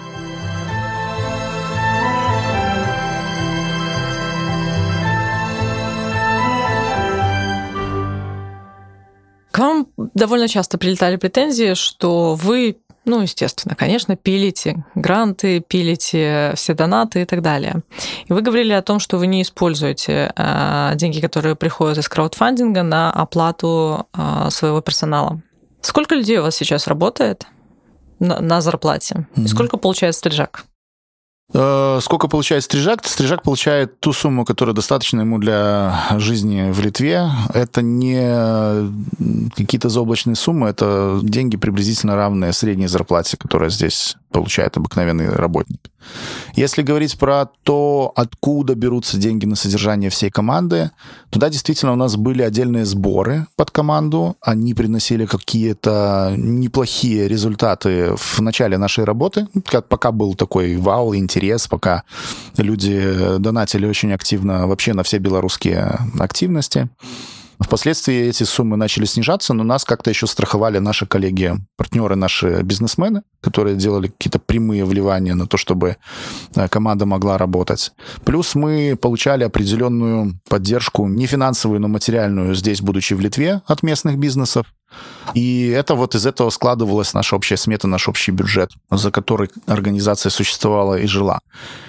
Довольно 9.97 10.49
часто 10.49 10.79
прилетали 10.79 11.17
претензии, 11.17 11.75
что 11.75 12.35
вы 12.35 12.77
Ну, 13.05 13.21
естественно, 13.21 13.75
конечно, 13.75 14.17
пилите 14.17 14.85
гранты, 14.95 15.61
пилите 15.61 16.53
все 16.55 16.75
донаты 16.75 17.23
и 17.23 17.25
так 17.25 17.43
далее. 17.43 17.83
И 18.29 18.33
вы 18.33 18.43
говорили 18.43 18.73
о 18.73 18.83
том, 18.83 19.01
что 19.01 19.19
вы 19.19 19.27
не 19.27 19.43
используете 19.43 20.33
э, 20.37 20.93
деньги, 20.95 21.21
которые 21.21 21.57
приходят 21.57 21.99
из 21.99 22.09
краудфандинга, 22.09 22.83
на 22.85 23.11
оплату 23.11 24.07
э, 24.17 24.51
своего 24.51 24.81
персонала. 24.81 25.41
Сколько 25.81 26.15
людей 26.15 26.39
у 26.39 26.43
вас 26.43 26.55
сейчас 26.55 26.87
работает 26.87 27.47
на, 28.21 28.41
на 28.41 28.61
зарплате? 28.61 29.15
Mm-hmm. 29.15 29.45
И 29.45 29.49
сколько 29.49 29.79
получает 29.79 30.15
стрижак? 30.15 30.65
Э, 31.55 31.99
сколько 32.01 32.29
получает 32.29 32.65
стрижак? 32.65 33.07
Стрижак 33.07 33.43
получает 33.43 34.01
ту 34.01 34.13
сумму, 34.13 34.45
которая 34.45 34.75
достаточна 34.75 35.21
ему 35.21 35.39
для 35.39 36.17
жизни 36.17 36.71
в 36.73 36.81
Литве. 36.81 37.29
Это 37.53 37.83
не 37.83 39.51
какие-то 39.55 39.89
заоблачные 39.89 40.37
суммы, 40.37 40.69
это 40.69 41.21
деньги 41.23 41.57
приблизительно 41.57 42.17
равные 42.17 42.53
средней 42.53 42.87
зарплате, 42.87 43.37
которая 43.37 43.71
здесь 43.71 44.17
получает 44.33 44.77
обыкновенный 44.77 45.29
работник. 45.29 45.91
Если 46.55 46.83
говорить 46.83 47.17
про 47.19 47.47
то, 47.63 48.13
откуда 48.17 48.75
берутся 48.75 49.17
деньги 49.17 49.47
на 49.47 49.57
содержание 49.57 50.11
всей 50.11 50.31
команды, 50.31 50.91
туда 51.31 51.49
действительно 51.49 51.93
у 51.93 51.97
нас 51.97 52.17
были 52.17 52.43
отдельные 52.43 52.85
сборы 52.85 53.47
под 53.57 53.71
команду. 53.71 54.37
Они 54.41 54.75
приносили 54.75 55.27
какие-то 55.27 56.35
неплохие 56.37 57.29
результаты 57.29 58.15
в 58.17 58.41
начале 58.41 58.79
нашей 58.79 59.05
работы, 59.05 59.47
пока 59.89 60.13
был 60.13 60.35
такой 60.35 60.77
вау, 60.77 61.15
интерес, 61.15 61.69
пока 61.69 62.03
люди 62.57 63.39
донатили 63.39 63.87
очень 63.87 64.13
активно 64.13 64.67
вообще 64.67 64.93
на 64.95 65.03
все 65.03 65.19
белорусские 65.19 65.99
активности. 66.19 66.89
Впоследствии 67.63 68.29
эти 68.29 68.45
суммы 68.45 68.77
начали 68.77 69.05
снижаться, 69.05 69.55
но 69.55 69.63
нас 69.65 69.85
как-то 69.85 70.11
еще 70.11 70.27
страховали 70.27 70.79
наши 70.79 71.07
коллеги, 71.07 71.55
партнеры, 71.77 72.17
наши 72.17 72.63
бизнесмены, 72.63 73.23
которые 73.41 73.77
делали 73.77 74.09
какие-то 74.09 74.39
прямые 74.39 74.85
вливания 74.85 75.35
на 75.35 75.47
то, 75.47 75.57
чтобы 75.57 75.97
э, 76.55 76.69
команда 76.69 77.07
могла 77.07 77.39
работать. 77.39 77.93
Плюс 78.25 78.55
мы 78.55 78.97
получали 79.01 79.45
определенную 79.45 80.39
поддержку, 80.49 81.07
не 81.07 81.27
финансовую, 81.27 81.81
но 81.81 81.89
материальную 81.89 82.55
здесь, 82.55 82.81
будучи 82.81 83.15
в 83.15 83.21
Литве, 83.21 83.63
от 83.67 83.83
местных 83.83 84.19
бизнесов. 84.19 84.67
И 85.35 85.69
это 85.69 85.95
вот 85.95 86.15
из 86.15 86.27
этого 86.27 86.51
складывалась 86.51 87.15
наша 87.15 87.37
общая 87.37 87.57
смета, 87.57 87.89
наш 87.89 88.09
общий 88.09 88.31
бюджет, 88.31 88.71
за 88.91 89.11
который 89.11 89.49
организация 89.67 90.31
существовала 90.31 90.97
и 90.97 91.07
жила. 91.07 91.41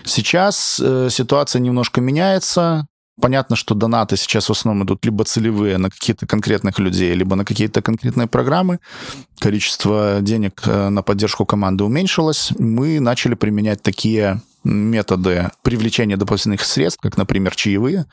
Сейчас 0.06 0.80
э, 0.82 1.10
ситуация 1.10 1.60
немножко 1.60 2.00
меняется. 2.00 2.88
Понятно, 3.22 3.56
что 3.56 3.76
донаты 3.76 4.18
сейчас 4.18 4.50
в 4.50 4.52
основном 4.52 4.86
идут 4.86 5.06
либо 5.06 5.24
целевые 5.24 5.78
на 5.78 5.92
какие-то 5.92 6.26
конкретных 6.26 6.80
людей, 6.80 7.14
либо 7.14 7.36
на 7.36 7.46
какие-то 7.46 7.82
конкретные 7.84 8.28
программы. 8.28 8.80
Количество 9.38 10.18
денег 10.22 10.64
э, 10.66 10.90
на 10.90 11.04
поддержку 11.04 11.46
команды 11.46 11.84
уменьшилось. 11.84 12.52
Мы 12.58 13.00
начали 13.00 13.36
применять 13.36 13.84
такие 13.84 14.42
методы 14.64 15.52
привлечения 15.62 16.18
дополнительных 16.18 16.64
средств, 16.64 17.02
как, 17.02 17.18
например, 17.18 17.56
чаевые. 17.56 18.06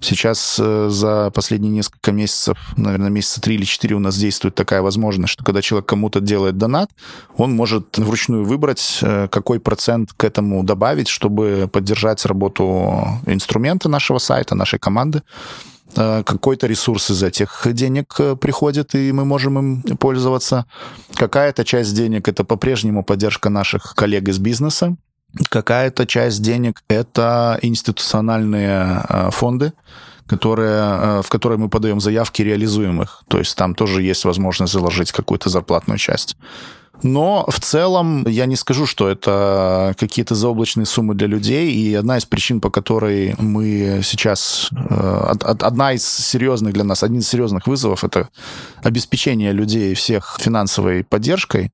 Сейчас 0.00 0.58
э, 0.60 0.88
за 0.90 1.30
последние 1.30 1.72
несколько 1.72 2.12
месяцев, 2.12 2.58
наверное, 2.76 3.10
месяца 3.10 3.40
три 3.40 3.56
или 3.56 3.64
четыре 3.64 3.96
у 3.96 3.98
нас 3.98 4.16
действует 4.16 4.54
такая 4.54 4.82
возможность, 4.82 5.32
что 5.32 5.44
когда 5.44 5.62
человек 5.62 5.86
кому-то 5.86 6.20
делает 6.20 6.58
донат, 6.58 6.90
он 7.36 7.52
может 7.52 7.98
вручную 7.98 8.44
выбрать, 8.44 8.98
э, 9.02 9.28
какой 9.28 9.58
процент 9.58 10.12
к 10.12 10.24
этому 10.24 10.62
добавить, 10.62 11.08
чтобы 11.08 11.68
поддержать 11.72 12.24
работу 12.24 13.06
инструмента 13.26 13.88
нашего 13.88 14.18
сайта, 14.18 14.54
нашей 14.54 14.78
команды 14.78 15.22
э, 15.96 16.22
какой-то 16.24 16.66
ресурс 16.66 17.10
из 17.10 17.22
этих 17.22 17.66
денег 17.66 18.16
приходит, 18.40 18.94
и 18.94 19.10
мы 19.12 19.24
можем 19.24 19.58
им 19.58 19.82
пользоваться. 19.96 20.66
Какая-то 21.14 21.64
часть 21.64 21.94
денег— 21.96 22.28
это 22.28 22.44
по-прежнему 22.44 23.02
поддержка 23.02 23.50
наших 23.50 23.94
коллег 23.94 24.28
из 24.28 24.38
бизнеса, 24.38 24.96
Какая-то 25.48 26.06
часть 26.06 26.42
денег— 26.42 26.82
это 26.88 27.58
институциональные 27.62 29.04
э, 29.08 29.30
фонды, 29.30 29.72
которые, 30.26 30.80
э, 31.18 31.22
в 31.22 31.28
которые 31.28 31.58
мы 31.58 31.68
подаем 31.68 32.00
заявки, 32.00 32.42
реализуем 32.42 33.02
их. 33.02 33.22
То 33.28 33.38
есть 33.38 33.56
там 33.56 33.74
тоже 33.74 34.02
есть 34.02 34.24
возможность 34.24 34.72
заложить 34.72 35.12
какую-то 35.12 35.48
зарплатную 35.50 35.98
часть. 35.98 36.36
Но 37.02 37.44
в 37.48 37.60
целом 37.60 38.26
я 38.26 38.46
не 38.46 38.56
скажу, 38.56 38.86
что 38.86 39.08
это 39.08 39.94
какие-то 39.98 40.34
заоблачные 40.34 40.86
суммы 40.86 41.14
для 41.14 41.26
людей. 41.26 41.72
И 41.72 41.94
одна 41.94 42.16
из 42.16 42.24
причин, 42.24 42.60
по 42.60 42.70
которой 42.70 43.34
мы 43.38 44.00
сейчас... 44.02 44.70
Э, 44.90 45.32
одна 45.42 45.92
из 45.92 46.06
серьезных 46.06 46.72
для 46.72 46.84
нас, 46.84 47.02
один 47.02 47.20
из 47.20 47.28
серьезных 47.28 47.66
вызовов— 47.66 48.04
это 48.04 48.28
обеспечение 48.82 49.52
людей 49.52 49.94
всех 49.94 50.38
финансовой 50.40 51.04
поддержкой. 51.04 51.70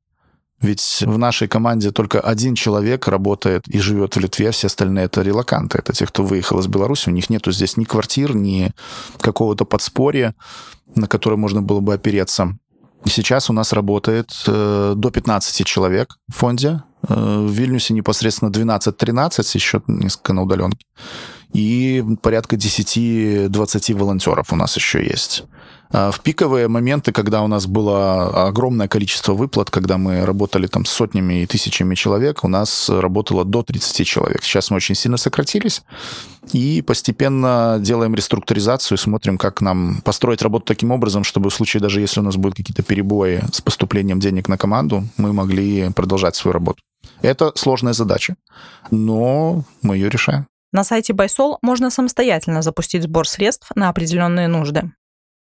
Ведь 0.62 1.02
в 1.04 1.18
нашей 1.18 1.48
команде 1.48 1.90
только 1.90 2.20
один 2.20 2.54
человек 2.54 3.08
работает 3.08 3.66
и 3.66 3.80
живет 3.80 4.14
в 4.14 4.20
Литве, 4.20 4.52
все 4.52 4.68
остальные 4.68 5.06
это 5.06 5.20
релаканты, 5.22 5.78
это 5.78 5.92
те, 5.92 6.06
кто 6.06 6.22
выехал 6.22 6.60
из 6.60 6.68
Беларуси, 6.68 7.08
у 7.08 7.12
них 7.12 7.28
нету 7.30 7.50
здесь 7.50 7.76
ни 7.76 7.84
квартир, 7.84 8.36
ни 8.36 8.70
какого-то 9.20 9.64
подспорья, 9.64 10.34
на 10.94 11.08
которое 11.08 11.36
можно 11.36 11.62
было 11.62 11.80
бы 11.80 11.94
опереться. 11.94 12.56
Сейчас 13.04 13.50
у 13.50 13.52
нас 13.52 13.72
работает 13.72 14.30
э, 14.46 14.94
до 14.96 15.10
15 15.10 15.66
человек 15.66 16.18
в 16.28 16.34
фонде. 16.36 16.82
Э, 17.08 17.40
в 17.40 17.50
Вильнюсе 17.50 17.94
непосредственно 17.94 18.50
12-13, 18.50 19.42
еще 19.54 19.82
несколько 19.88 20.32
на 20.32 20.42
удаленке. 20.42 20.86
И 21.52 22.02
порядка 22.22 22.56
10-20 22.56 23.94
волонтеров 23.94 24.52
у 24.52 24.56
нас 24.56 24.76
еще 24.76 25.04
есть. 25.04 25.44
А, 25.90 26.10
в 26.10 26.20
пиковые 26.20 26.68
моменты, 26.68 27.12
когда 27.12 27.42
у 27.42 27.46
нас 27.46 27.66
было 27.66 28.46
огромное 28.48 28.88
количество 28.88 29.34
выплат, 29.34 29.70
когда 29.70 29.98
мы 29.98 30.24
работали 30.24 30.66
там 30.66 30.86
с 30.86 30.90
сотнями 30.90 31.42
и 31.42 31.46
тысячами 31.46 31.94
человек, 31.94 32.44
у 32.44 32.48
нас 32.48 32.88
работало 32.88 33.44
до 33.44 33.62
30 33.62 34.06
человек. 34.06 34.42
Сейчас 34.42 34.70
мы 34.70 34.76
очень 34.76 34.94
сильно 34.94 35.18
сократились 35.18 35.82
и 36.52 36.80
постепенно 36.80 37.76
делаем 37.78 38.14
реструктуризацию, 38.14 38.96
смотрим, 38.96 39.36
как 39.36 39.60
нам 39.60 40.00
построить 40.02 40.40
работу 40.40 40.64
таким 40.64 40.90
образом, 40.90 41.24
чтобы 41.24 41.50
в 41.50 41.54
случае, 41.54 41.82
даже 41.82 42.00
если 42.00 42.20
у 42.20 42.24
нас 42.24 42.36
будут 42.36 42.56
какие-то 42.56 42.82
перебои 42.82 43.42
с 43.52 43.60
поступлением 43.60 44.20
денег 44.20 44.48
на 44.48 44.56
команду, 44.56 45.04
мы 45.18 45.34
могли 45.34 45.90
продолжать 45.90 46.36
свою 46.36 46.52
работу. 46.54 46.80
Это 47.20 47.52
сложная 47.54 47.92
задача, 47.92 48.36
но 48.90 49.64
мы 49.82 49.96
ее 49.96 50.08
решаем. 50.08 50.46
На 50.72 50.84
сайте 50.84 51.12
Байсол 51.12 51.58
можно 51.60 51.90
самостоятельно 51.90 52.62
запустить 52.62 53.02
сбор 53.02 53.28
средств 53.28 53.70
на 53.74 53.90
определенные 53.90 54.48
нужды. 54.48 54.90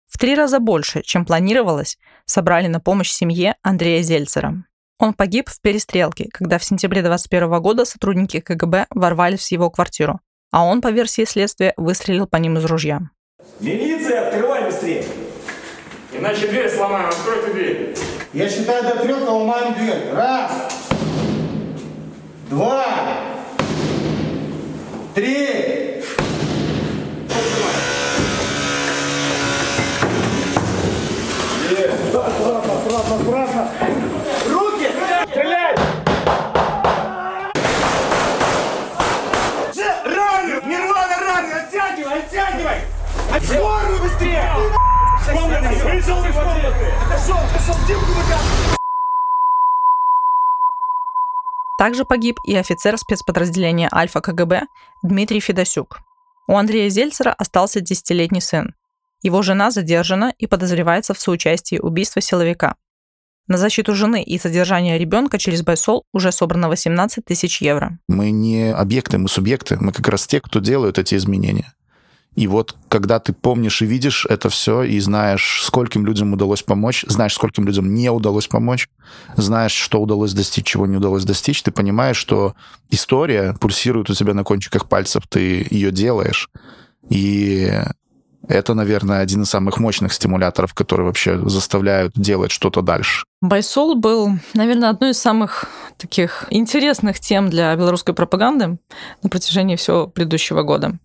В 0.07 0.19
три 0.19 0.37
раза 0.37 0.61
больше, 0.61 1.03
чем 1.03 1.25
планировалось, 1.25 1.99
собрали 2.27 2.69
на 2.69 2.79
помощь 2.79 3.11
семье 3.11 3.57
Андрея 3.63 4.03
Зельцера. 4.03 4.65
Он 5.01 5.13
погиб 5.13 5.49
в 5.49 5.61
перестрелке, 5.61 6.29
когда 6.33 6.59
в 6.59 6.65
сентябре 6.65 7.03
2021 7.03 7.61
года 7.61 7.85
сотрудники 7.85 8.39
КГБ 8.39 8.87
ворвались 8.91 9.49
в 9.49 9.53
его 9.53 9.69
квартиру, 9.69 10.21
а 10.53 10.65
он, 10.65 10.81
по 10.81 10.93
версии 10.93 11.25
следствия, 11.25 11.75
выстрелил 11.77 12.29
по 12.29 12.37
ним 12.37 12.57
из 12.59 12.65
ружья. 12.65 13.01
Милиция, 13.59 14.29
открывай 14.29 14.65
быстрее! 14.65 15.05
Иначе 16.13 16.47
дверь 16.47 16.71
сломаем, 16.71 17.09
откройте 17.09 17.53
дверь. 17.53 17.97
Я 18.33 18.49
считаю 18.49 18.85
до 18.85 19.03
трех, 19.03 19.29
ломаем 19.29 19.75
дверь. 19.75 20.13
Раз, 20.13 20.73
два, 22.49 23.26
три. 25.17 26.03
Аккуратно, 32.13 32.73
аккуратно, 32.75 33.15
аккуратно. 33.17 33.71
Руки! 34.51 34.91
Стреляй! 35.31 35.75
Раню! 40.05 40.67
Нирвана 40.67 41.17
раню! 41.19 41.55
Оттягивай, 41.57 42.19
оттягивай! 42.19 42.81
Скорую 43.43 44.03
быстрее! 44.03 44.53
Комната! 45.33 45.69
Вышел 45.69 46.25
из 46.25 46.35
комнаты! 46.35 46.93
Отошел, 47.07 47.37
отошел, 47.37 47.87
Димку 47.87 48.13
выкатывай! 48.13 48.76
Также 51.79 52.05
погиб 52.05 52.37
и 52.47 52.57
офицер 52.57 52.97
спецподразделения 52.97 53.89
Альфа 53.93 54.21
КГБ 54.21 54.63
Дмитрий 55.03 55.41
Федосюк. 55.41 55.99
У 56.49 56.57
Андрея 56.57 56.89
Зельцера 56.89 57.33
остался 57.33 57.81
десятилетний 57.81 58.41
сын. 58.41 58.75
Его 59.23 59.43
жена 59.43 59.71
задержана 59.71 60.33
и 60.39 60.47
подозревается 60.47 61.13
в 61.13 61.21
соучастии 61.21 61.79
убийства 61.79 62.23
силовика. 62.23 62.77
На 63.49 63.59
защиту 63.59 63.95
жены 63.95 64.23
и 64.23 64.39
содержание 64.39 64.99
ребенка 64.99 65.39
через 65.39 65.63
Байсол 65.63 66.05
уже 66.13 66.33
собрано 66.33 66.69
18 66.69 67.25
тысяч 67.25 67.61
евро. 67.61 67.99
Мы 68.09 68.31
не 68.31 68.73
объекты, 68.73 69.19
мы 69.19 69.29
субъекты. 69.29 69.77
Мы 69.81 69.93
как 69.93 70.09
раз 70.09 70.27
те, 70.27 70.41
кто 70.41 70.61
делают 70.61 70.99
эти 70.99 71.15
изменения. 71.15 71.73
И 72.37 72.47
вот 72.47 72.77
когда 72.89 73.19
ты 73.19 73.33
помнишь 73.33 73.83
и 73.83 73.87
видишь 73.87 74.27
это 74.29 74.51
все, 74.51 74.83
и 74.83 75.01
знаешь, 75.01 75.63
скольким 75.65 76.05
людям 76.07 76.35
удалось 76.35 76.63
помочь, 76.63 77.05
знаешь, 77.09 77.35
скольким 77.35 77.65
людям 77.67 77.95
не 77.95 78.11
удалось 78.11 78.47
помочь, 78.47 78.89
знаешь, 79.37 79.73
что 79.73 80.01
удалось 80.01 80.35
достичь, 80.35 80.67
чего 80.67 80.87
не 80.87 80.99
удалось 80.99 81.25
достичь, 81.25 81.63
ты 81.63 81.71
понимаешь, 81.71 82.19
что 82.19 82.55
история 82.91 83.57
пульсирует 83.59 84.11
у 84.11 84.15
тебя 84.15 84.35
на 84.35 84.45
кончиках 84.45 84.87
пальцев, 84.87 85.25
ты 85.29 85.67
ее 85.71 85.91
делаешь. 85.91 86.51
И 87.09 87.73
Это, 88.49 88.75
наверное, 88.75 89.21
один 89.21 89.43
из 89.43 89.51
самых 89.51 89.79
мощных 89.79 90.13
стимуляторов, 90.13 90.73
которые 90.73 91.07
вообще 91.07 91.39
заставляют 91.49 92.13
делать 92.15 92.53
что-то 92.53 92.81
дальше. 92.81 93.25
Байсол 93.41 93.97
был, 93.97 94.31
наверное, 94.55 94.91
одной 94.91 95.11
из 95.11 95.19
самых 95.19 95.65
таких 95.99 96.47
интересных 96.51 97.19
тем 97.19 97.51
для 97.51 97.75
белорусской 97.75 98.15
пропаганды 98.15 98.79
на 99.23 99.29
протяжении 99.29 99.77
всего 99.77 100.07
предыдущего 100.07 100.63
года. 100.63 100.99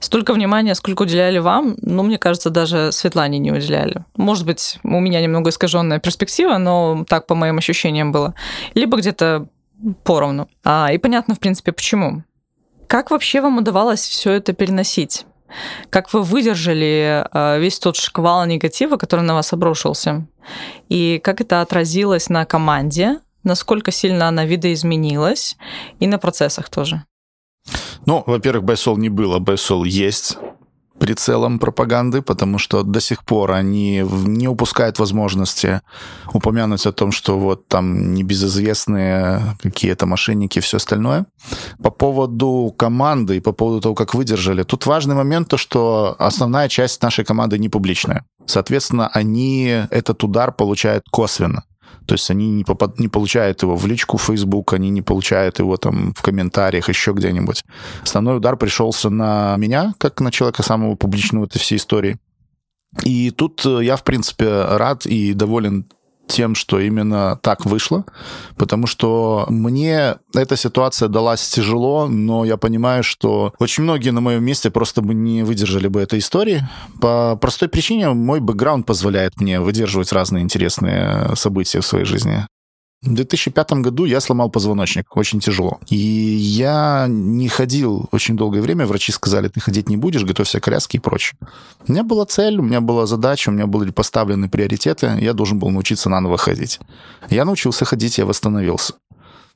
Столько 0.00 0.32
внимания, 0.32 0.74
сколько 0.74 1.02
уделяли 1.02 1.38
вам, 1.38 1.76
ну, 1.82 2.02
мне 2.02 2.18
кажется, 2.18 2.50
даже 2.50 2.92
Светлане 2.92 3.38
не 3.38 3.50
уделяли. 3.50 4.04
Может 4.16 4.46
быть, 4.46 4.78
у 4.84 5.00
меня 5.00 5.20
немного 5.20 5.50
искаженная 5.50 5.98
перспектива, 5.98 6.58
но 6.58 7.04
так 7.08 7.26
по 7.26 7.34
моим 7.34 7.58
ощущениям 7.58 8.12
было. 8.12 8.34
Либо 8.74 8.96
где-то 8.98 9.48
поровну. 10.04 10.48
А, 10.64 10.92
и 10.92 10.98
понятно, 10.98 11.34
в 11.34 11.40
принципе, 11.40 11.72
почему. 11.72 12.22
Как 12.86 13.10
вообще 13.10 13.40
вам 13.40 13.58
удавалось 13.58 14.00
все 14.00 14.32
это 14.32 14.52
переносить? 14.52 15.26
Как 15.90 16.12
вы 16.12 16.22
выдержали 16.22 17.24
а, 17.32 17.58
весь 17.58 17.78
тот 17.78 17.96
шквал 17.96 18.46
негатива, 18.46 18.96
который 18.96 19.22
на 19.22 19.34
вас 19.34 19.52
обрушился? 19.52 20.26
И 20.88 21.20
как 21.22 21.40
это 21.40 21.60
отразилось 21.60 22.28
на 22.28 22.44
команде? 22.44 23.20
Насколько 23.42 23.90
сильно 23.90 24.28
она 24.28 24.44
видоизменилась? 24.44 25.56
И 26.00 26.06
на 26.06 26.18
процессах 26.18 26.68
тоже? 26.68 27.04
Ну, 28.06 28.22
во-первых, 28.26 28.64
Байсол 28.64 28.96
не 28.96 29.08
было, 29.08 29.38
Байсол 29.38 29.84
есть 29.84 30.38
прицелом 30.98 31.58
пропаганды, 31.58 32.22
потому 32.22 32.58
что 32.58 32.82
до 32.82 33.00
сих 33.00 33.24
пор 33.24 33.52
они 33.52 34.04
не 34.26 34.48
упускают 34.48 34.98
возможности 34.98 35.80
упомянуть 36.32 36.86
о 36.86 36.92
том, 36.92 37.12
что 37.12 37.38
вот 37.38 37.68
там 37.68 38.14
небезызвестные 38.14 39.56
какие-то 39.62 40.06
мошенники 40.06 40.58
и 40.58 40.62
все 40.62 40.76
остальное. 40.76 41.26
По 41.82 41.90
поводу 41.90 42.74
команды 42.76 43.36
и 43.36 43.40
по 43.40 43.52
поводу 43.52 43.80
того, 43.80 43.94
как 43.94 44.14
выдержали, 44.14 44.64
тут 44.64 44.86
важный 44.86 45.14
момент 45.14 45.48
то, 45.48 45.56
что 45.56 46.16
основная 46.18 46.68
часть 46.68 47.02
нашей 47.02 47.24
команды 47.24 47.58
не 47.58 47.68
публичная. 47.68 48.24
Соответственно, 48.46 49.08
они 49.12 49.86
этот 49.90 50.24
удар 50.24 50.52
получают 50.52 51.04
косвенно. 51.10 51.64
То 52.08 52.14
есть 52.14 52.30
они 52.30 52.50
не, 52.50 52.64
попад... 52.64 52.98
не 52.98 53.06
получают 53.06 53.62
его 53.62 53.76
в 53.76 53.86
личку 53.86 54.16
Facebook, 54.16 54.72
они 54.72 54.88
не 54.88 55.02
получают 55.02 55.58
его 55.58 55.76
там 55.76 56.14
в 56.16 56.22
комментариях, 56.22 56.88
еще 56.88 57.12
где-нибудь. 57.12 57.62
Основной 58.02 58.38
удар 58.38 58.56
пришелся 58.56 59.10
на 59.10 59.56
меня, 59.58 59.92
как 59.98 60.22
на 60.22 60.32
человека 60.32 60.62
самого 60.62 60.94
публичного 60.94 61.44
этой 61.44 61.58
всей 61.58 61.76
истории. 61.76 62.16
И 63.04 63.30
тут 63.30 63.66
э, 63.66 63.84
я, 63.84 63.96
в 63.96 64.04
принципе, 64.04 64.48
рад 64.48 65.04
и 65.04 65.34
доволен 65.34 65.84
тем, 66.28 66.54
что 66.54 66.78
именно 66.78 67.38
так 67.42 67.64
вышло, 67.66 68.04
потому 68.56 68.86
что 68.86 69.46
мне 69.48 70.16
эта 70.34 70.56
ситуация 70.56 71.08
далась 71.08 71.48
тяжело, 71.48 72.06
но 72.06 72.44
я 72.44 72.56
понимаю, 72.56 73.02
что 73.02 73.54
очень 73.58 73.84
многие 73.84 74.10
на 74.10 74.20
моем 74.20 74.44
месте 74.44 74.70
просто 74.70 75.02
бы 75.02 75.14
не 75.14 75.42
выдержали 75.42 75.88
бы 75.88 76.00
этой 76.00 76.20
истории. 76.20 76.62
По 77.00 77.36
простой 77.36 77.68
причине 77.68 78.10
мой 78.10 78.40
бэкграунд 78.40 78.86
позволяет 78.86 79.40
мне 79.40 79.60
выдерживать 79.60 80.12
разные 80.12 80.42
интересные 80.42 81.34
события 81.34 81.80
в 81.80 81.86
своей 81.86 82.04
жизни. 82.04 82.46
В 83.02 83.14
2005 83.14 83.72
году 83.74 84.06
я 84.06 84.20
сломал 84.20 84.50
позвоночник, 84.50 85.16
очень 85.16 85.38
тяжело. 85.38 85.78
И 85.86 85.96
я 85.96 87.06
не 87.08 87.48
ходил 87.48 88.08
очень 88.10 88.36
долгое 88.36 88.60
время, 88.60 88.86
врачи 88.86 89.12
сказали, 89.12 89.46
ты 89.46 89.60
ходить 89.60 89.88
не 89.88 89.96
будешь, 89.96 90.24
готовься 90.24 90.58
к 90.58 90.64
коляске 90.64 90.98
и 90.98 91.00
прочее. 91.00 91.38
У 91.86 91.92
меня 91.92 92.02
была 92.02 92.26
цель, 92.26 92.58
у 92.58 92.62
меня 92.62 92.80
была 92.80 93.06
задача, 93.06 93.50
у 93.50 93.52
меня 93.52 93.68
были 93.68 93.92
поставлены 93.92 94.48
приоритеты, 94.48 95.16
я 95.20 95.32
должен 95.32 95.60
был 95.60 95.70
научиться 95.70 96.10
наново 96.10 96.38
ходить. 96.38 96.80
Я 97.30 97.44
научился 97.44 97.84
ходить, 97.84 98.18
я 98.18 98.26
восстановился. 98.26 98.94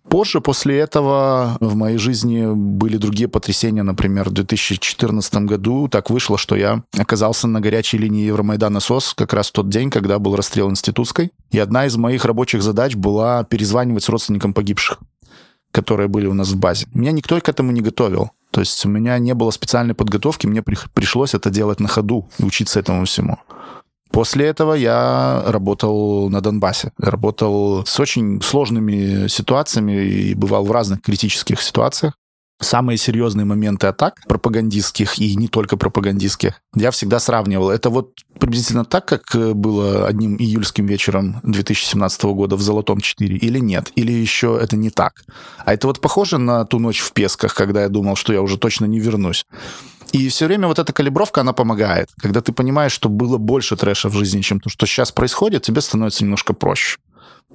Позже, 0.08 0.40
после 0.40 0.78
этого, 0.78 1.56
в 1.60 1.74
моей 1.74 1.96
жизни 1.96 2.46
были 2.52 2.96
другие 2.96 3.28
потрясения. 3.28 3.82
Например, 3.82 4.28
в 4.28 4.32
2014 4.32 5.34
году 5.46 5.88
так 5.88 6.10
вышло, 6.10 6.36
что 6.36 6.56
я 6.56 6.82
оказался 6.98 7.46
на 7.46 7.60
горячей 7.60 7.98
линии 7.98 8.26
Евромайдана 8.26 8.80
СОС 8.80 9.14
как 9.14 9.32
раз 9.32 9.48
в 9.48 9.52
тот 9.52 9.68
день, 9.68 9.90
когда 9.90 10.18
был 10.18 10.36
расстрел 10.36 10.70
Институтской. 10.70 11.32
И 11.50 11.58
одна 11.58 11.86
из 11.86 11.96
моих 11.96 12.24
рабочих 12.24 12.62
задач 12.62 12.94
была 12.94 13.44
перезванивать 13.44 14.04
с 14.04 14.08
родственникам 14.08 14.52
погибших 14.52 14.98
которые 15.72 16.06
были 16.06 16.26
у 16.26 16.34
нас 16.34 16.50
в 16.50 16.56
базе. 16.56 16.86
Меня 16.92 17.12
никто 17.12 17.40
к 17.40 17.48
этому 17.48 17.72
не 17.72 17.80
готовил. 17.80 18.30
То 18.50 18.60
есть 18.60 18.84
у 18.84 18.88
меня 18.90 19.18
не 19.18 19.32
было 19.32 19.50
специальной 19.50 19.94
подготовки, 19.94 20.46
мне 20.46 20.62
пришлось 20.62 21.34
это 21.34 21.48
делать 21.48 21.80
на 21.80 21.88
ходу 21.88 22.28
и 22.38 22.44
учиться 22.44 22.78
этому 22.78 23.06
всему. 23.06 23.38
После 24.12 24.46
этого 24.46 24.74
я 24.74 25.42
работал 25.46 26.28
на 26.28 26.40
Донбассе. 26.42 26.92
Работал 26.98 27.84
с 27.86 27.98
очень 27.98 28.42
сложными 28.42 29.26
ситуациями 29.28 30.04
и 30.04 30.34
бывал 30.34 30.64
в 30.64 30.70
разных 30.70 31.00
критических 31.00 31.60
ситуациях. 31.62 32.14
Самые 32.60 32.96
серьезные 32.96 33.44
моменты 33.44 33.88
атак 33.88 34.20
пропагандистских 34.28 35.18
и 35.18 35.34
не 35.34 35.48
только 35.48 35.76
пропагандистских 35.76 36.60
я 36.76 36.92
всегда 36.92 37.18
сравнивал. 37.18 37.70
Это 37.70 37.90
вот 37.90 38.12
приблизительно 38.38 38.84
так, 38.84 39.06
как 39.06 39.56
было 39.56 40.06
одним 40.06 40.36
июльским 40.36 40.86
вечером 40.86 41.40
2017 41.42 42.22
года 42.24 42.54
в 42.54 42.60
«Золотом 42.60 42.98
4» 42.98 43.26
или 43.26 43.58
нет? 43.58 43.90
Или 43.96 44.12
еще 44.12 44.58
это 44.62 44.76
не 44.76 44.90
так? 44.90 45.24
А 45.64 45.72
это 45.72 45.88
вот 45.88 46.00
похоже 46.00 46.38
на 46.38 46.64
ту 46.64 46.78
ночь 46.78 47.00
в 47.00 47.12
Песках, 47.12 47.54
когда 47.54 47.82
я 47.82 47.88
думал, 47.88 48.14
что 48.14 48.32
я 48.32 48.42
уже 48.42 48.58
точно 48.58 48.84
не 48.84 49.00
вернусь. 49.00 49.44
И 50.12 50.28
все 50.28 50.46
время 50.46 50.68
вот 50.68 50.78
эта 50.78 50.92
калибровка, 50.92 51.40
она 51.40 51.52
помогает. 51.52 52.10
Когда 52.20 52.40
ты 52.40 52.52
понимаешь, 52.52 52.92
что 52.92 53.08
было 53.08 53.38
больше 53.38 53.76
трэша 53.76 54.08
в 54.08 54.12
жизни, 54.12 54.42
чем 54.42 54.60
то, 54.60 54.68
что 54.68 54.86
сейчас 54.86 55.10
происходит, 55.10 55.62
тебе 55.62 55.80
становится 55.80 56.22
немножко 56.22 56.52
проще. 56.52 56.98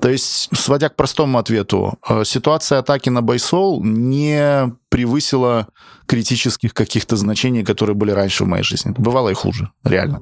То 0.02 0.10
есть, 0.10 0.50
сводя 0.56 0.90
к 0.90 0.96
простому 0.96 1.40
ответу, 1.40 1.98
э, 2.08 2.24
ситуация 2.24 2.80
атаки 2.80 3.10
на 3.10 3.22
Байсол 3.22 3.84
не 3.84 4.72
превысила 4.90 5.68
критических 6.06 6.74
каких-то 6.74 7.16
значений, 7.16 7.64
которые 7.64 7.96
были 7.96 8.12
раньше 8.12 8.44
в 8.44 8.48
моей 8.48 8.64
жизни. 8.64 8.94
Бывало 8.98 9.30
и 9.30 9.34
хуже, 9.34 9.72
реально. 9.84 10.20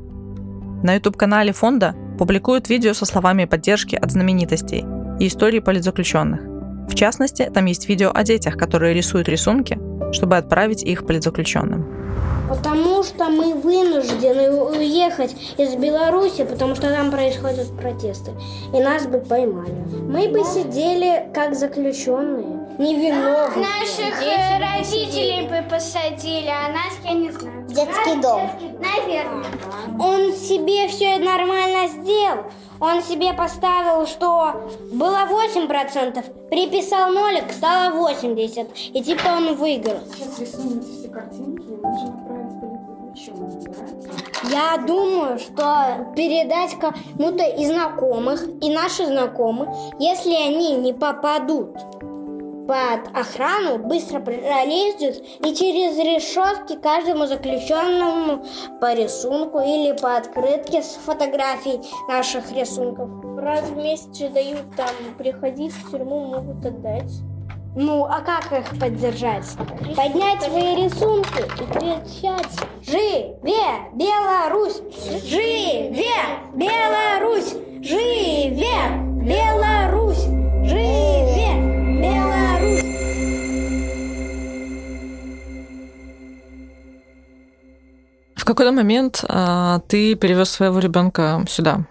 На 0.84 0.94
YouTube-канале 0.94 1.52
фонда 1.52 1.96
публикуют 2.18 2.70
видео 2.70 2.94
со 2.94 3.06
словами 3.06 3.46
поддержки 3.46 3.96
от 3.96 4.12
знаменитостей 4.12 4.86
и 5.20 5.28
истории 5.28 5.60
политзаключенных. 5.60 6.55
В 6.88 6.96
частности, 6.96 7.50
там 7.54 7.66
есть 7.66 7.90
видео 7.90 8.12
о 8.14 8.24
детях, 8.24 8.58
которые 8.58 8.94
рисуют 8.94 9.28
рисунки, 9.28 9.78
чтобы 10.12 10.38
отправить 10.38 10.84
их 10.84 11.06
политзаключенным. 11.06 12.06
Потому 12.48 13.04
что 13.04 13.26
мы 13.26 13.56
вынуждены 13.56 14.52
уехать 14.52 15.36
из 15.58 15.76
Беларуси, 15.76 16.44
потому 16.44 16.76
что 16.76 16.90
там 16.90 17.10
происходят 17.10 17.76
протесты. 17.76 18.32
И 18.74 18.80
нас 18.80 19.08
бы 19.08 19.20
поймали. 19.20 19.74
Мы 20.08 20.30
бы 20.30 20.44
сидели 20.44 21.28
как 21.34 21.56
заключенные. 21.56 22.68
Невиновные. 22.78 23.66
Наших 23.66 24.22
э, 24.22 24.60
родителей 24.60 25.48
бы 25.48 25.68
посадили, 25.70 26.50
а 26.50 26.72
нас 26.72 26.94
я 27.04 27.14
не 27.14 27.32
знаю. 27.32 27.65
Детский 27.76 28.22
дом. 28.22 28.50
Наверное. 28.80 29.46
Он 30.00 30.34
себе 30.34 30.88
все 30.88 31.18
нормально 31.18 31.88
сделал. 31.90 32.46
Он 32.80 33.02
себе 33.02 33.34
поставил, 33.34 34.06
что 34.08 34.70
было 34.92 35.28
8%, 35.30 36.50
приписал 36.50 37.12
нолик, 37.12 37.52
стало 37.52 37.94
80. 37.96 38.68
И 38.94 39.04
типа 39.04 39.28
он 39.38 39.56
выиграл. 39.56 40.00
Сейчас 40.14 40.40
рисуете 40.40 40.92
все 40.92 41.10
картинки, 41.10 41.68
нужно 41.68 42.26
я 44.52 44.78
думаю, 44.86 45.40
что 45.40 46.14
передать 46.16 46.78
кому-то 46.80 47.44
из 47.44 47.70
знакомых 47.70 48.44
и 48.62 48.70
наши 48.70 49.06
знакомые, 49.06 49.74
если 50.00 50.34
они 50.34 50.76
не 50.76 50.94
попадут 50.94 51.76
под 52.68 53.16
охрану, 53.16 53.78
быстро 53.78 54.20
пролезут 54.20 55.24
и 55.40 55.54
через 55.56 55.98
решетки 55.98 56.76
каждому 56.82 57.28
заключенному 57.28 58.46
по 58.82 58.94
рисунку 58.94 59.60
или 59.60 59.96
по 59.98 60.18
открытке 60.18 60.82
с 60.82 60.96
фотографией 61.06 61.82
наших 62.08 62.52
рисунков. 62.52 63.10
Раз 63.38 63.70
в 63.70 63.78
месяц 63.78 64.18
дают 64.32 64.76
там 64.76 64.90
приходить 65.18 65.74
в 65.74 65.92
тюрьму, 65.92 66.26
могут 66.26 66.66
отдать. 66.66 67.12
Ну, 67.78 68.06
а 68.06 68.22
как 68.22 68.52
их 68.54 68.80
поддержать? 68.80 69.46
Поднять 69.96 70.42
свои 70.42 70.84
рисунки 70.84 71.42
и 71.42 71.66
кричать 71.74 72.58
«Живе 72.82 73.38
Беларусь! 73.94 74.82
Живе 75.26 75.90
Беларусь! 76.54 77.54
Живе 77.82 79.02
Беларусь! 79.22 80.24
Живе 80.64 81.60
Беларусь!» 82.02 82.35
Какой-то 88.46 88.72
момент 88.72 89.26
а, 89.28 89.80
ты 89.88 90.16
перевез 90.16 90.50
своего 90.50 90.80
ребенка 90.80 91.44
сюда, 91.50 91.86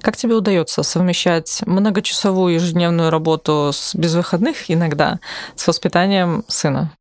как 0.00 0.16
тебе 0.16 0.34
удается 0.34 0.82
совмещать 0.82 1.62
многочасовую 1.66 2.54
ежедневную 2.54 3.10
работу 3.10 3.70
с 3.72 3.94
безвыходных 3.94 4.70
иногда 4.70 5.20
с 5.54 5.66
воспитанием 5.66 6.44
сына? 6.48 6.92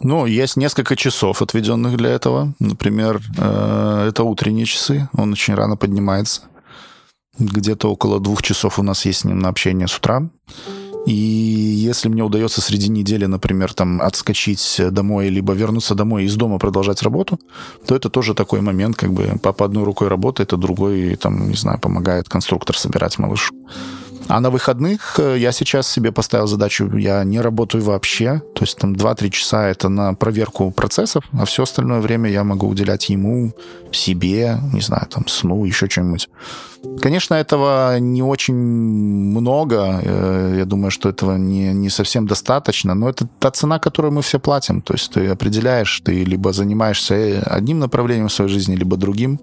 Ну, 0.00 0.26
есть 0.26 0.56
несколько 0.56 0.96
часов, 0.96 1.42
отведенных 1.42 1.96
для 1.96 2.10
этого. 2.10 2.54
Например, 2.58 3.20
э, 3.38 4.06
это 4.08 4.24
утренние 4.24 4.66
часы. 4.66 5.08
Он 5.16 5.32
очень 5.32 5.54
рано 5.54 5.76
поднимается. 5.76 6.42
Где-то 7.38 7.90
около 7.90 8.20
двух 8.20 8.42
часов 8.42 8.78
у 8.78 8.82
нас 8.82 9.04
есть 9.06 9.20
с 9.20 9.24
ним 9.24 9.38
на 9.38 9.48
общение 9.48 9.88
с 9.88 9.96
утра. 9.96 10.28
И 11.06 11.12
если 11.12 12.08
мне 12.08 12.22
удается 12.22 12.60
среди 12.60 12.88
недели, 12.88 13.26
например, 13.26 13.74
там 13.74 14.00
отскочить 14.00 14.80
домой, 14.90 15.28
либо 15.28 15.52
вернуться 15.52 15.94
домой 15.94 16.22
и 16.22 16.26
из 16.26 16.36
дома 16.36 16.58
продолжать 16.58 17.02
работу, 17.02 17.38
то 17.86 17.94
это 17.94 18.08
тоже 18.08 18.34
такой 18.34 18.60
момент, 18.60 18.96
как 18.96 19.12
бы 19.12 19.38
папа 19.42 19.66
одной 19.66 19.84
рукой 19.84 20.08
работает, 20.08 20.52
а 20.52 20.56
другой, 20.56 21.16
там, 21.16 21.48
не 21.50 21.56
знаю, 21.56 21.78
помогает 21.78 22.28
конструктор 22.28 22.78
собирать 22.78 23.18
малышу. 23.18 23.54
А 24.28 24.40
на 24.40 24.50
выходных 24.50 25.18
э, 25.18 25.36
я 25.38 25.52
сейчас 25.52 25.86
себе 25.86 26.10
поставил 26.10 26.46
задачу, 26.46 26.96
я 26.96 27.22
не 27.24 27.40
работаю 27.40 27.84
вообще, 27.84 28.42
то 28.54 28.62
есть 28.62 28.78
там 28.78 28.94
2-3 28.94 29.30
часа 29.30 29.68
это 29.68 29.88
на 29.88 30.14
проверку 30.14 30.70
процессов, 30.70 31.24
а 31.32 31.44
все 31.44 31.62
остальное 31.64 32.00
время 32.00 32.30
я 32.30 32.42
могу 32.42 32.66
уделять 32.66 33.10
ему, 33.10 33.52
себе, 33.92 34.58
не 34.72 34.80
знаю, 34.80 35.06
там, 35.10 35.28
сну, 35.28 35.64
еще 35.64 35.88
чем-нибудь. 35.88 36.28
Конечно, 37.00 37.34
этого 37.34 37.98
не 37.98 38.22
очень 38.22 38.54
много, 38.54 40.00
э, 40.02 40.54
я 40.58 40.64
думаю, 40.64 40.90
что 40.90 41.10
этого 41.10 41.36
не, 41.36 41.74
не 41.74 41.90
совсем 41.90 42.26
достаточно, 42.26 42.94
но 42.94 43.10
это 43.10 43.28
та 43.38 43.50
цена, 43.50 43.78
которую 43.78 44.12
мы 44.12 44.22
все 44.22 44.38
платим, 44.38 44.80
то 44.80 44.94
есть 44.94 45.12
ты 45.12 45.28
определяешь, 45.28 46.00
ты 46.00 46.24
либо 46.24 46.52
занимаешься 46.52 47.42
одним 47.46 47.78
направлением 47.78 48.28
в 48.28 48.32
своей 48.32 48.50
жизни, 48.50 48.74
либо 48.74 48.96
другим, 48.96 49.38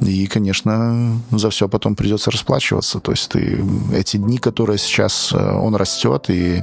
и, 0.00 0.26
конечно, 0.26 1.20
за 1.30 1.50
все 1.50 1.68
потом 1.68 1.96
придется 1.96 2.30
расплачиваться. 2.30 3.00
То 3.00 3.12
есть 3.12 3.30
ты 3.30 3.64
эти 3.94 4.16
дни, 4.18 4.38
которые 4.38 4.78
сейчас 4.78 5.32
э, 5.32 5.36
он 5.36 5.74
растет 5.74 6.28
и 6.28 6.62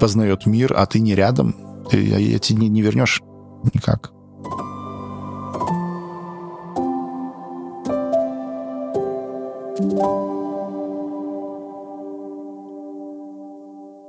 познает 0.00 0.46
мир, 0.46 0.74
а 0.76 0.86
ты 0.86 1.00
не 1.00 1.14
рядом, 1.14 1.54
ты 1.90 1.98
эти 2.34 2.52
дни 2.52 2.68
не 2.68 2.82
вернешь 2.82 3.22
никак. 3.72 4.12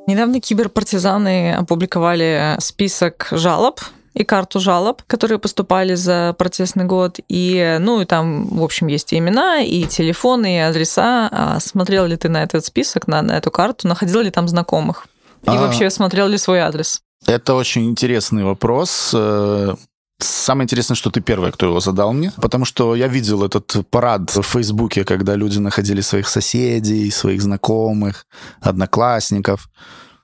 Недавно 0.07 0.41
киберпартизаны 0.41 1.53
опубликовали 1.53 2.55
список 2.59 3.27
жалоб 3.31 3.79
и 4.19 4.23
карту 4.25 4.59
жалоб, 4.59 5.01
которые 5.07 5.39
поступали 5.39 5.95
за 5.95 6.35
протестный 6.37 6.85
год. 6.85 7.19
И, 7.29 7.77
ну, 7.79 8.01
и 8.01 8.05
там, 8.05 8.47
в 8.47 8.63
общем, 8.63 8.87
есть 8.87 9.13
и 9.13 9.17
имена, 9.17 9.61
и 9.61 9.85
телефоны, 9.85 10.57
и 10.57 10.59
адреса. 10.59 11.29
А 11.31 11.59
смотрел 11.59 12.05
ли 12.05 12.17
ты 12.17 12.29
на 12.29 12.43
этот 12.43 12.65
список, 12.65 13.07
на, 13.07 13.21
на 13.21 13.37
эту 13.37 13.51
карту? 13.51 13.87
Находил 13.87 14.21
ли 14.21 14.31
там 14.31 14.47
знакомых? 14.47 15.07
И 15.43 15.49
а... 15.49 15.55
вообще 15.55 15.89
смотрел 15.89 16.27
ли 16.27 16.37
свой 16.37 16.59
адрес? 16.59 17.01
Это 17.25 17.53
очень 17.53 17.89
интересный 17.89 18.43
вопрос. 18.43 19.11
Э, 19.13 19.75
самое 20.19 20.65
интересное, 20.65 20.95
что 20.95 21.11
ты 21.11 21.21
первый, 21.21 21.51
кто 21.51 21.65
его 21.65 21.79
задал 21.79 22.13
мне, 22.13 22.31
потому 22.41 22.65
что 22.65 22.95
я 22.95 23.07
видел 23.07 23.43
этот 23.43 23.87
парад 23.89 24.35
в 24.35 24.41
Фейсбуке, 24.41 25.03
когда 25.03 25.35
люди 25.35 25.59
находили 25.59 26.01
своих 26.01 26.27
соседей, 26.27 27.11
своих 27.11 27.41
знакомых, 27.41 28.25
одноклассников. 28.61 29.69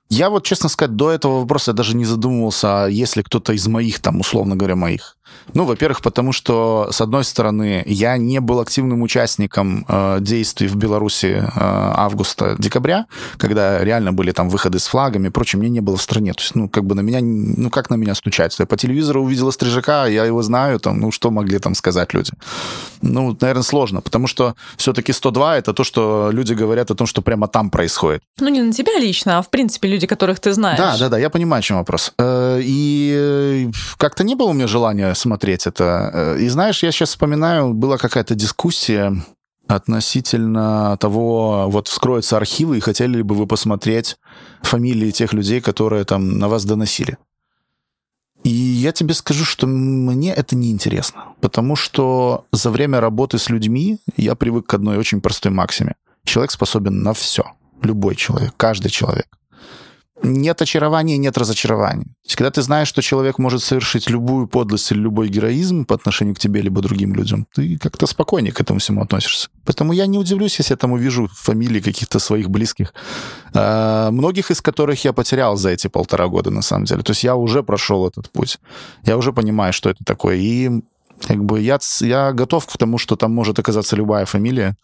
Я 0.09 0.29
вот, 0.29 0.43
честно 0.45 0.69
сказать, 0.69 0.95
до 0.95 1.11
этого 1.11 1.39
вопроса 1.39 1.73
даже 1.73 1.95
не 1.95 2.05
задумывался, 2.05 2.85
а 2.85 2.87
если 2.87 3.21
кто-то 3.21 3.53
из 3.53 3.67
моих, 3.67 3.99
там, 3.99 4.19
условно 4.19 4.55
говоря, 4.55 4.75
моих. 4.75 5.17
Ну, 5.53 5.65
во-первых, 5.65 6.01
потому 6.01 6.31
что, 6.31 6.89
с 6.91 7.01
одной 7.01 7.23
стороны, 7.23 7.83
я 7.85 8.17
не 8.17 8.39
был 8.39 8.59
активным 8.59 9.01
участником 9.01 9.85
э, 9.87 10.17
действий 10.21 10.67
в 10.67 10.75
Беларуси 10.75 11.43
э, 11.43 11.49
августа-декабря, 11.55 13.05
когда 13.37 13.83
реально 13.83 14.13
были 14.13 14.31
там 14.31 14.49
выходы 14.49 14.79
с 14.79 14.87
флагами 14.87 15.27
и 15.27 15.29
прочее, 15.29 15.59
мне 15.59 15.69
не 15.69 15.81
было 15.81 15.97
в 15.97 16.01
стране. 16.01 16.33
То 16.33 16.41
есть, 16.41 16.55
ну, 16.55 16.69
как 16.69 16.85
бы 16.85 16.95
на 16.95 17.01
меня, 17.01 17.19
ну, 17.21 17.69
как 17.69 17.89
на 17.89 17.95
меня 17.95 18.15
стучать? 18.15 18.57
Я 18.59 18.65
по 18.65 18.77
телевизору 18.77 19.23
увидела 19.23 19.51
Стрижака, 19.51 20.05
я 20.07 20.25
его 20.25 20.41
знаю, 20.41 20.79
там, 20.79 20.99
ну, 20.99 21.11
что 21.11 21.31
могли 21.31 21.59
там 21.59 21.75
сказать 21.75 22.13
люди? 22.13 22.31
Ну, 23.01 23.37
наверное, 23.39 23.63
сложно, 23.63 24.01
потому 24.01 24.27
что 24.27 24.55
все-таки 24.77 25.13
102— 25.13 25.57
это 25.57 25.73
то, 25.73 25.83
что 25.83 26.29
люди 26.31 26.53
говорят 26.53 26.91
о 26.91 26.95
том, 26.95 27.07
что 27.07 27.21
прямо 27.21 27.47
там 27.47 27.69
происходит. 27.69 28.21
Ну, 28.39 28.49
не 28.49 28.61
на 28.61 28.73
тебя 28.73 28.97
лично, 28.99 29.37
а 29.37 29.41
в 29.41 29.49
принципе 29.49 29.87
люди, 29.87 30.07
которых 30.07 30.39
ты 30.39 30.53
знаешь. 30.53 30.77
Да, 30.77 30.97
да, 30.97 31.09
да, 31.09 31.17
я 31.17 31.29
понимаю, 31.29 31.59
о 31.59 31.63
чем 31.63 31.77
вопрос. 31.77 32.13
Э, 32.17 32.59
и 32.61 33.69
как-то 33.97 34.23
не 34.23 34.35
было 34.35 34.49
у 34.49 34.53
меня 34.53 34.67
желания 34.67 35.13
смотреть 35.25 35.67
это. 35.67 36.11
Э, 36.13 36.39
и 36.39 36.47
знаешь, 36.49 36.83
я 36.83 36.91
сейчас 36.91 37.09
вспоминаю, 37.09 37.73
была 37.73 37.97
какая-то 37.97 38.35
дискуссия 38.35 39.13
относительно 39.67 40.95
того, 40.97 41.67
вот 41.69 41.87
вскроются 41.87 42.37
архивы, 42.37 42.77
и 42.77 42.79
хотели 42.79 43.17
ли 43.17 43.23
бы 43.23 43.33
вы 43.33 43.47
посмотреть 43.47 44.17
фамилии 44.61 45.09
тех 45.11 45.33
людей, 45.33 45.61
которые 45.61 46.03
там 46.05 46.37
на 46.37 46.47
вас 46.47 46.65
доносили. 46.65 47.17
И 48.43 48.49
я 48.49 48.91
тебе 48.91 49.15
скажу, 49.15 49.43
что 49.45 49.65
мне 49.65 50.31
это 50.31 50.55
не 50.55 50.69
интересно, 50.69 51.23
потому 51.41 51.75
что 51.75 52.45
за 52.51 52.69
время 52.69 52.99
работы 52.99 53.39
с 53.39 53.49
людьми 53.49 53.97
я 54.17 54.35
привык 54.35 54.67
к 54.67 54.73
одной 54.75 54.97
очень 54.97 55.21
простой 55.21 55.51
максиме. 55.51 55.95
Человек 56.23 56.51
способен 56.51 57.01
на 57.01 57.13
все. 57.13 57.43
Любой 57.81 58.15
человек, 58.15 58.53
каждый 58.57 58.91
человек 58.91 59.27
нет 60.23 60.61
очарования, 60.61 61.17
нет 61.17 61.37
разочарования. 61.37 62.05
То 62.05 62.27
есть, 62.27 62.35
когда 62.35 62.49
ты 62.49 62.61
знаешь, 62.61 62.87
что 62.87 63.01
человек 63.01 63.37
может 63.37 63.61
совершить 63.63 64.09
любую 64.09 64.47
подлость 64.47 64.91
или 64.91 64.99
любой 64.99 65.27
героизм 65.27 65.85
по 65.85 65.95
отношению 65.95 66.35
к 66.35 66.39
тебе 66.39 66.61
либо 66.61 66.81
другим 66.81 67.13
людям, 67.13 67.47
ты 67.53 67.77
как-то 67.77 68.07
спокойнее 68.07 68.53
к 68.53 68.61
этому 68.61 68.79
всему 68.79 69.01
относишься. 69.01 69.49
Поэтому 69.65 69.93
я 69.93 70.05
не 70.07 70.17
удивлюсь, 70.17 70.57
если 70.57 70.73
я 70.73 70.77
там 70.77 70.93
увижу 70.93 71.27
фамилии 71.33 71.81
каких-то 71.81 72.19
своих 72.19 72.49
близких, 72.49 72.93
а, 73.53 74.09
многих 74.11 74.51
из 74.51 74.61
которых 74.61 75.03
я 75.03 75.13
потерял 75.13 75.57
за 75.57 75.69
эти 75.69 75.87
полтора 75.87 76.27
года, 76.27 76.49
на 76.49 76.61
самом 76.61 76.85
деле. 76.85 77.03
То 77.03 77.11
есть 77.11 77.23
я 77.23 77.35
уже 77.35 77.61
прошел 77.61 78.07
этот 78.07 78.29
путь. 78.31 78.59
Я 79.03 79.17
уже 79.17 79.33
понимаю, 79.33 79.73
что 79.73 79.89
это 79.89 80.03
такое. 80.05 80.37
И 80.37 80.69
как 81.27 81.43
бы 81.43 81.59
я, 81.61 81.79
я 82.01 82.31
готов 82.31 82.65
к 82.65 82.77
тому, 82.77 82.97
что 82.97 83.15
там 83.15 83.33
может 83.33 83.59
оказаться 83.59 83.95
любая 83.95 84.25
фамилия, 84.25 84.77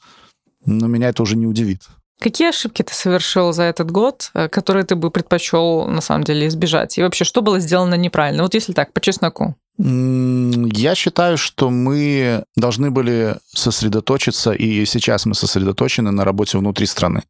но 0.65 0.87
меня 0.87 1.09
это 1.09 1.23
уже 1.23 1.37
не 1.37 1.47
удивит. 1.47 1.83
Какие 2.21 2.49
ошибки 2.49 2.83
ты 2.83 2.93
совершил 2.93 3.51
за 3.51 3.63
этот 3.63 3.89
год, 3.89 4.29
э, 4.35 4.47
которые 4.47 4.85
ты 4.85 4.95
бы 4.95 5.09
предпочел 5.09 5.87
на 5.87 6.01
самом 6.01 6.23
деле 6.23 6.47
избежать? 6.47 6.99
И 6.99 7.01
вообще, 7.01 7.25
что 7.25 7.41
было 7.41 7.59
сделано 7.59 7.95
неправильно? 7.95 8.43
Вот 8.43 8.53
если 8.53 8.73
так, 8.73 8.93
по 8.93 9.01
чесноку. 9.01 9.55
Я 9.79 10.93
считаю, 10.93 11.39
что 11.39 11.71
мы 11.71 12.43
должны 12.55 12.91
были 12.91 13.37
сосредоточиться, 13.47 14.51
и 14.51 14.85
сейчас 14.85 15.25
мы 15.25 15.33
сосредоточены 15.33 16.11
на 16.11 16.23
работе 16.23 16.59
внутри 16.59 16.85
страны. 16.85 17.23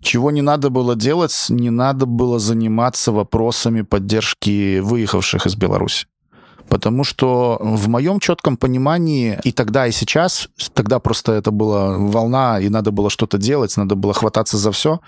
Чего 0.00 0.30
не 0.30 0.40
надо 0.40 0.70
было 0.70 0.96
делать, 0.96 1.46
не 1.50 1.68
надо 1.68 2.06
было 2.06 2.38
заниматься 2.38 3.12
вопросами 3.12 3.82
поддержки 3.82 4.78
выехавших 4.78 5.44
из 5.44 5.54
Беларуси. 5.54 6.06
Потому 6.68 7.04
что 7.04 7.58
в 7.60 7.88
моем 7.88 8.20
четком 8.20 8.56
понимании 8.56 9.38
и 9.44 9.52
тогда, 9.52 9.86
и 9.86 9.92
сейчас, 9.92 10.48
тогда 10.74 10.98
просто 10.98 11.32
это 11.32 11.50
была 11.50 11.96
волна, 11.96 12.60
и 12.60 12.68
надо 12.68 12.90
было 12.90 13.10
что-то 13.10 13.38
делать, 13.38 13.76
надо 13.76 13.94
было 13.94 14.12
хвататься 14.12 14.58
за 14.58 14.70
все. 14.70 15.00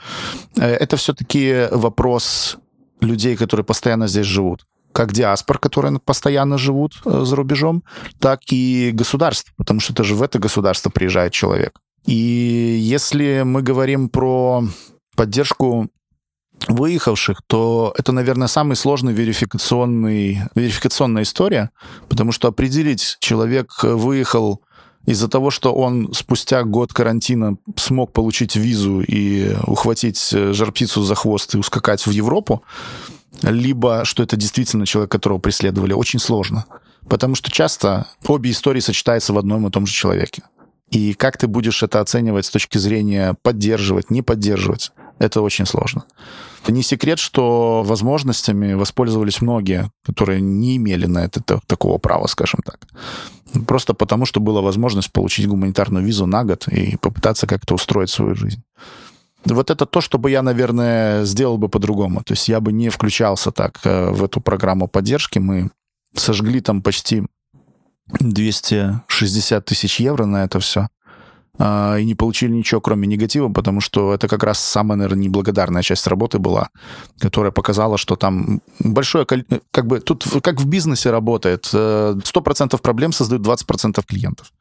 Э, 0.57 0.66
это 0.66 0.96
все-таки 0.96 1.68
вопрос 1.70 2.57
людей, 3.01 3.37
которые 3.37 3.64
постоянно 3.64 4.09
здесь 4.09 4.27
живут 4.27 4.66
как 4.92 5.12
диаспор, 5.12 5.59
которые 5.59 5.99
постоянно 6.01 6.59
живут 6.59 7.01
э, 7.05 7.25
за 7.25 7.37
рубежом, 7.37 7.85
так 8.18 8.40
и 8.51 8.90
государств, 8.92 9.53
потому 9.57 9.81
что 9.81 9.92
это 9.92 10.05
же 10.05 10.14
в 10.14 10.23
это 10.23 10.38
государство 10.38 10.90
приезжает 10.90 11.33
человек. 11.33 11.81
И 12.07 12.79
если 12.81 13.42
мы 13.44 13.62
говорим 13.62 14.09
про 14.09 14.64
поддержку 15.16 15.88
выехавших, 16.68 17.42
то 17.46 17.94
это, 17.96 18.12
наверное, 18.12 18.49
самый 18.49 18.77
сложный 18.77 19.12
верификационный, 19.12 20.42
верификационная 20.55 21.23
история, 21.23 21.70
потому 22.09 22.33
что 22.33 22.49
определить, 22.49 23.16
человек 23.20 23.83
выехал 23.83 24.61
из-за 25.07 25.29
того, 25.29 25.51
что 25.51 25.73
он 25.73 26.12
спустя 26.12 26.62
год 26.62 26.92
карантина 26.92 27.57
смог 27.77 28.12
получить 28.12 28.57
визу 28.57 29.01
и 29.01 29.57
ухватить 29.66 30.31
э, 30.33 30.53
жарптицу 30.53 31.03
за 31.03 31.14
хвост 31.14 31.55
и 31.55 31.59
ускакать 31.59 32.07
в 32.07 32.11
Европу, 32.11 32.62
либо 33.42 34.05
что 34.05 34.23
это 34.23 34.37
действительно 34.37 34.87
человек, 34.87 35.11
которого 35.11 35.38
преследовали, 35.38 35.94
очень 35.94 36.18
сложно. 36.18 36.66
Потому 37.09 37.35
что 37.35 37.51
часто 37.51 38.07
обе 38.27 38.51
истории 38.51 38.81
сочетаются 38.81 39.33
в 39.33 39.38
одном 39.38 39.66
и 39.66 39.70
том 39.70 39.87
же 39.87 39.92
человеке. 39.92 40.42
И 40.90 41.14
как 41.14 41.38
ты 41.38 41.46
будешь 41.46 41.83
это 41.83 42.01
оценивать 42.01 42.46
с 42.46 42.51
точки 42.51 42.79
зрения 42.79 43.35
поддерживать, 43.42 44.11
не 44.11 44.23
поддерживать, 44.23 44.92
это 45.20 45.42
очень 45.42 45.66
сложно. 45.66 46.04
Не 46.68 46.83
секрет, 46.83 47.18
что 47.18 47.83
возможностями 47.85 48.72
воспользовались 48.72 49.40
многие, 49.40 49.90
которые 50.04 50.40
не 50.40 50.76
имели 50.76 51.06
на 51.06 51.24
это 51.24 51.61
такого 51.66 51.98
права, 51.98 52.26
скажем 52.26 52.61
так. 52.64 52.80
Просто 53.66 53.94
потому, 53.94 54.26
что 54.26 54.40
была 54.40 54.61
возможность 54.61 55.12
получить 55.12 55.46
гуманитарную 55.46 56.04
визу 56.04 56.26
на 56.26 56.44
год 56.44 56.68
и 56.68 56.96
попытаться 56.96 57.46
как-то 57.46 57.74
устроить 57.74 58.11
свою 58.11 58.35
жизнь. 58.35 58.62
Вот 59.44 59.70
это 59.70 59.87
то, 59.87 60.00
что 60.00 60.18
бы 60.18 60.30
я, 60.30 60.42
наверное, 60.42 61.24
сделал 61.24 61.59
бы 61.59 61.68
по-другому. 61.68 62.22
То 62.22 62.33
есть 62.33 62.48
я 62.48 62.61
бы 62.61 62.72
не 62.72 62.88
включался 62.90 63.50
так 63.50 63.80
э, 63.85 64.11
в 64.11 64.22
эту 64.24 64.40
программу 64.40 64.87
поддержки. 64.87 65.38
Мы 65.38 65.70
сожгли 66.14 66.61
там 66.61 66.83
почти 66.83 67.24
260 68.18 69.64
тысяч 69.64 70.00
евро 70.00 70.26
на 70.26 70.44
это 70.44 70.61
все. 70.61 70.88
А, 71.62 71.99
и 71.99 72.07
не 72.07 72.14
получили 72.14 72.53
ничего, 72.53 72.81
кроме 72.81 73.07
негатива, 73.07 73.51
потому 73.53 73.83
что 73.83 74.14
это 74.14 74.29
как 74.29 74.44
раз 74.44 74.59
самая, 74.59 74.96
наверное, 74.96 75.25
неблагодарная 75.25 75.83
часть 75.83 76.07
работы 76.07 76.38
была, 76.38 76.70
которая 77.18 77.53
показала, 77.53 77.99
что 77.99 78.16
там 78.16 78.62
большое 78.79 79.27
количество... 79.27 79.61
Как 79.70 79.87
бы 79.87 80.01
тут 80.01 80.25
как 80.42 80.59
в 80.59 80.66
бизнесе 80.66 81.11
работает. 81.11 81.66
100% 81.66 82.75
э, 82.75 82.79
проблем 82.79 83.12
создают 83.12 83.46
20% 83.46 84.03
клиентов. 84.07 84.53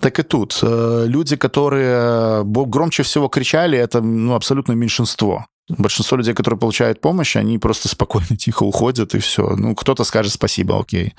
Так 0.00 0.18
и 0.18 0.22
тут. 0.24 0.58
Э, 0.62 1.04
люди, 1.06 1.36
которые 1.36 2.42
громче 2.44 3.04
всего 3.04 3.28
кричали, 3.28 3.78
это 3.78 4.00
ну, 4.00 4.34
абсолютно 4.34 4.72
меньшинство. 4.72 5.46
Большинство 5.68 6.16
людей, 6.16 6.34
которые 6.34 6.58
получают 6.58 7.00
помощь, 7.00 7.36
они 7.36 7.58
просто 7.58 7.88
спокойно, 7.88 8.36
тихо 8.38 8.62
уходят, 8.62 9.14
и 9.14 9.18
все. 9.18 9.54
Ну, 9.56 9.74
кто-то 9.74 10.04
скажет 10.04 10.32
спасибо, 10.32 10.80
окей. 10.80 11.14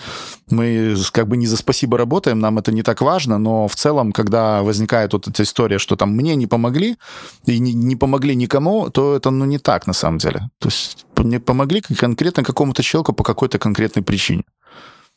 Мы 0.50 0.96
как 1.12 1.28
бы 1.28 1.38
не 1.38 1.48
за 1.48 1.58
спасибо 1.58 1.98
работаем, 1.98 2.40
нам 2.40 2.58
это 2.58 2.72
не 2.72 2.82
так 2.82 3.02
важно, 3.02 3.38
но 3.38 3.68
в 3.68 3.76
целом, 3.76 4.12
когда 4.12 4.64
возникает 4.64 5.14
вот 5.14 5.28
эта 5.28 5.44
история, 5.44 5.78
что 5.78 5.96
там 5.96 6.12
мне 6.12 6.36
не 6.36 6.48
помогли, 6.48 6.98
и 7.46 7.60
не, 7.60 7.74
не 7.74 7.96
помогли 7.96 8.36
никому, 8.36 8.90
то 8.90 9.16
это, 9.16 9.30
ну, 9.30 9.46
не 9.46 9.60
так 9.60 9.88
на 9.88 9.94
самом 9.94 10.18
деле. 10.18 10.50
То 10.60 10.70
есть 10.70 11.06
мне 11.16 11.40
помогли 11.40 11.82
конкретно 11.82 12.44
какому-то 12.44 12.82
человеку 12.82 13.14
по 13.14 13.24
какой-то 13.24 13.60
конкретной 13.60 14.04
причине. 14.04 14.44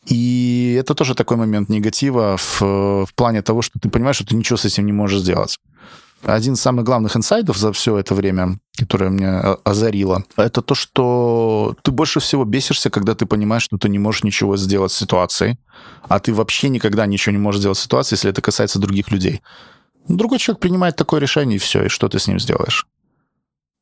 И 0.06 0.76
это 0.80 0.94
тоже 0.94 1.14
такой 1.14 1.36
момент 1.36 1.68
негатива 1.68 2.36
в, 2.36 2.60
в 2.60 3.14
плане 3.14 3.42
того, 3.42 3.62
что 3.62 3.78
ты 3.78 3.88
понимаешь, 3.88 4.16
что 4.16 4.26
ты 4.26 4.34
ничего 4.34 4.56
с 4.56 4.64
этим 4.64 4.84
не 4.84 4.92
можешь 4.92 5.20
сделать. 5.20 5.60
Один 6.24 6.54
из 6.54 6.60
самых 6.60 6.84
главных 6.84 7.16
инсайдов 7.16 7.56
за 7.56 7.72
все 7.72 7.98
это 7.98 8.14
время, 8.14 8.60
которое 8.78 9.10
меня 9.10 9.56
озарило, 9.64 10.24
это 10.36 10.62
то, 10.62 10.74
что 10.74 11.74
ты 11.82 11.90
больше 11.90 12.20
всего 12.20 12.44
бесишься, 12.44 12.90
когда 12.90 13.16
ты 13.16 13.26
понимаешь, 13.26 13.64
что 13.64 13.76
ты 13.76 13.88
не 13.88 13.98
можешь 13.98 14.22
ничего 14.22 14.56
сделать 14.56 14.92
с 14.92 14.96
ситуацией, 14.96 15.58
а 16.08 16.20
ты 16.20 16.32
вообще 16.32 16.68
никогда 16.68 17.06
ничего 17.06 17.32
не 17.32 17.38
можешь 17.38 17.60
сделать 17.60 17.78
с 17.78 17.82
ситуацией, 17.82 18.18
если 18.18 18.30
это 18.30 18.40
касается 18.40 18.78
других 18.78 19.10
людей. 19.10 19.42
Другой 20.06 20.38
человек 20.38 20.60
принимает 20.60 20.94
такое 20.94 21.20
решение, 21.20 21.56
и 21.56 21.58
все, 21.58 21.86
и 21.86 21.88
что 21.88 22.08
ты 22.08 22.20
с 22.20 22.28
ним 22.28 22.38
сделаешь? 22.38 22.86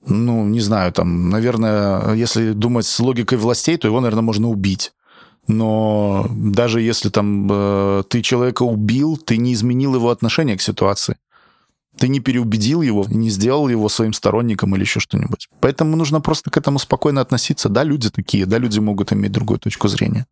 Ну, 0.07 0.47
не 0.47 0.61
знаю, 0.61 0.93
там, 0.93 1.29
наверное, 1.29 2.15
если 2.15 2.53
думать 2.53 2.87
с 2.87 3.01
логикой 3.01 3.37
властей, 3.37 3.77
то 3.77 3.87
его, 3.87 4.01
наверное, 4.01 4.23
можно 4.23 4.49
убить. 4.49 4.93
Но 5.47 6.27
даже 6.31 6.81
если 6.81 7.11
там 7.11 7.49
э, 7.51 8.03
ты 8.09 8.23
человека 8.23 8.63
убил, 8.63 9.19
ты 9.19 9.37
не 9.37 9.53
изменил 9.53 9.95
его 9.95 10.11
отношение 10.11 10.57
к 10.57 10.63
ситуации. 10.63 11.17
Ты 11.99 12.09
не 12.09 12.21
переубедил 12.21 12.83
его, 12.83 13.05
не 13.09 13.31
сделал 13.31 13.69
его 13.69 13.89
своим 13.89 14.13
сторонником 14.13 14.75
или 14.75 14.83
еще 14.83 15.01
что-нибудь. 15.01 15.49
Поэтому 15.61 15.97
нужно 15.97 16.21
просто 16.21 16.51
к 16.51 16.57
этому 16.57 16.79
спокойно 16.79 17.21
относиться. 17.21 17.69
Да, 17.69 17.83
люди 17.83 18.11
такие, 18.11 18.47
да, 18.47 18.59
люди 18.59 18.79
могут 18.79 19.13
иметь 19.13 19.33
другую 19.33 19.59
точку 19.59 19.89
зрения. 19.89 20.27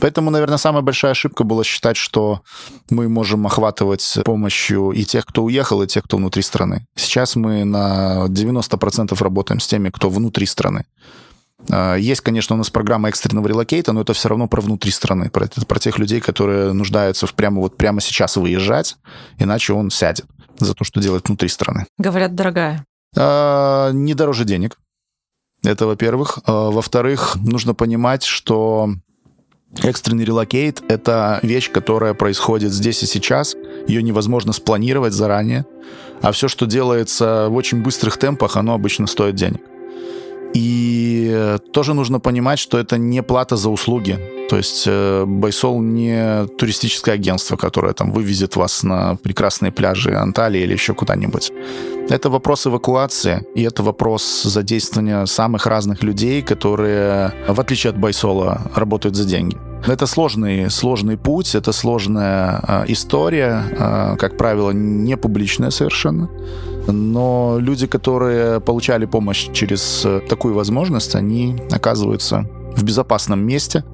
Поэтому, 0.00 0.30
наверное, 0.30 0.58
самая 0.58 0.82
большая 0.82 1.12
ошибка 1.12 1.44
была 1.44 1.64
считать, 1.64 1.96
что 1.96 2.42
мы 2.90 3.08
можем 3.08 3.46
охватывать 3.46 4.18
помощью 4.24 4.90
и 4.90 5.04
тех, 5.04 5.24
кто 5.24 5.44
уехал, 5.44 5.82
и 5.82 5.86
тех, 5.86 6.04
кто 6.04 6.16
внутри 6.16 6.42
страны. 6.42 6.86
Сейчас 6.96 7.36
мы 7.36 7.64
на 7.64 8.26
90% 8.28 9.16
работаем 9.22 9.60
с 9.60 9.66
теми, 9.66 9.90
кто 9.90 10.10
внутри 10.10 10.44
страны. 10.46 10.84
А, 11.70 11.94
есть, 11.94 12.20
конечно, 12.20 12.54
у 12.54 12.58
нас 12.58 12.70
программа 12.70 13.08
экстренного 13.08 13.48
релокейта, 13.48 13.92
но 13.92 14.02
это 14.02 14.12
все 14.12 14.28
равно 14.28 14.48
про 14.48 14.60
внутри 14.60 14.90
страны, 14.90 15.30
про, 15.30 15.46
про 15.46 15.78
тех 15.78 15.98
людей, 15.98 16.20
которые 16.20 16.72
нуждаются 16.72 17.26
в 17.26 17.34
прямо 17.34 17.60
вот 17.60 17.76
прямо 17.76 18.00
сейчас 18.00 18.36
выезжать, 18.36 18.96
иначе 19.38 19.72
он 19.72 19.90
сядет 19.90 20.26
за 20.58 20.74
то, 20.74 20.84
что 20.84 21.00
делает 21.00 21.28
внутри 21.28 21.48
страны. 21.48 21.86
Говорят, 21.98 22.34
дорогая. 22.34 22.84
А, 23.16 23.90
не 23.92 24.14
дороже 24.14 24.44
денег. 24.44 24.78
Это, 25.62 25.86
во-первых. 25.86 26.38
А, 26.44 26.70
во-вторых, 26.70 27.36
нужно 27.36 27.74
понимать, 27.74 28.24
что 28.24 28.90
экстренный 29.82 30.24
relocate— 30.24 30.82
это 30.88 31.40
вещь, 31.42 31.70
которая 31.70 32.14
происходит 32.14 32.72
здесь 32.72 33.02
и 33.02 33.06
сейчас. 33.06 33.54
Ее 33.86 34.02
невозможно 34.02 34.52
спланировать 34.52 35.12
заранее. 35.12 35.66
А 36.22 36.32
все, 36.32 36.48
что 36.48 36.66
делается 36.66 37.48
в 37.48 37.54
очень 37.54 37.82
быстрых 37.82 38.16
темпах, 38.16 38.56
оно 38.56 38.74
обычно 38.74 39.06
стоит 39.06 39.34
денег. 39.34 39.60
И 40.54 41.56
тоже 41.72 41.94
нужно 41.94 42.20
понимать, 42.20 42.58
что 42.58 42.78
это 42.78 42.98
не 42.98 43.22
плата 43.22 43.56
за 43.56 43.68
услуги. 43.68 44.18
То 44.48 44.56
есть 44.56 44.84
э, 44.86 45.24
BYSOL 45.26 45.80
не 45.80 46.46
туристическое 46.58 47.14
агентство, 47.14 47.56
которое 47.56 47.92
там 47.92 48.12
вывезет 48.12 48.56
вас 48.56 48.84
на 48.84 49.16
прекрасные 49.16 49.72
пляжи 49.72 50.14
Анталии 50.14 50.62
или 50.62 50.72
еще 50.72 50.94
куда-нибудь. 50.94 51.52
Это 52.08 52.30
вопрос 52.30 52.66
эвакуации, 52.66 53.44
и 53.56 53.62
это 53.62 53.82
вопрос 53.82 54.42
задействования 54.44 55.26
самых 55.26 55.66
разных 55.66 56.04
людей, 56.04 56.42
которые, 56.42 57.32
в 57.48 57.60
отличие 57.60 57.90
от 57.90 57.98
Байсола, 57.98 58.60
работают 58.76 59.16
за 59.16 59.24
деньги. 59.24 59.56
Это 59.84 60.06
сложный, 60.06 60.70
сложный 60.70 61.16
путь, 61.16 61.54
это 61.54 61.72
сложная 61.72 62.60
э, 62.66 62.84
история, 62.88 63.62
э, 63.70 64.16
как 64.16 64.36
правило, 64.36 64.70
не 64.70 65.16
публичная 65.16 65.70
совершенно. 65.70 66.28
Но 66.86 67.58
люди, 67.60 67.86
которые 67.86 68.60
получали 68.60 69.06
помощь 69.06 69.48
через 69.52 70.02
э, 70.04 70.20
такую 70.28 70.54
возможность, 70.54 71.14
они 71.14 71.56
оказываются 71.70 72.48
в 72.76 72.82
безопасном 72.84 73.40
месте, 73.40 73.84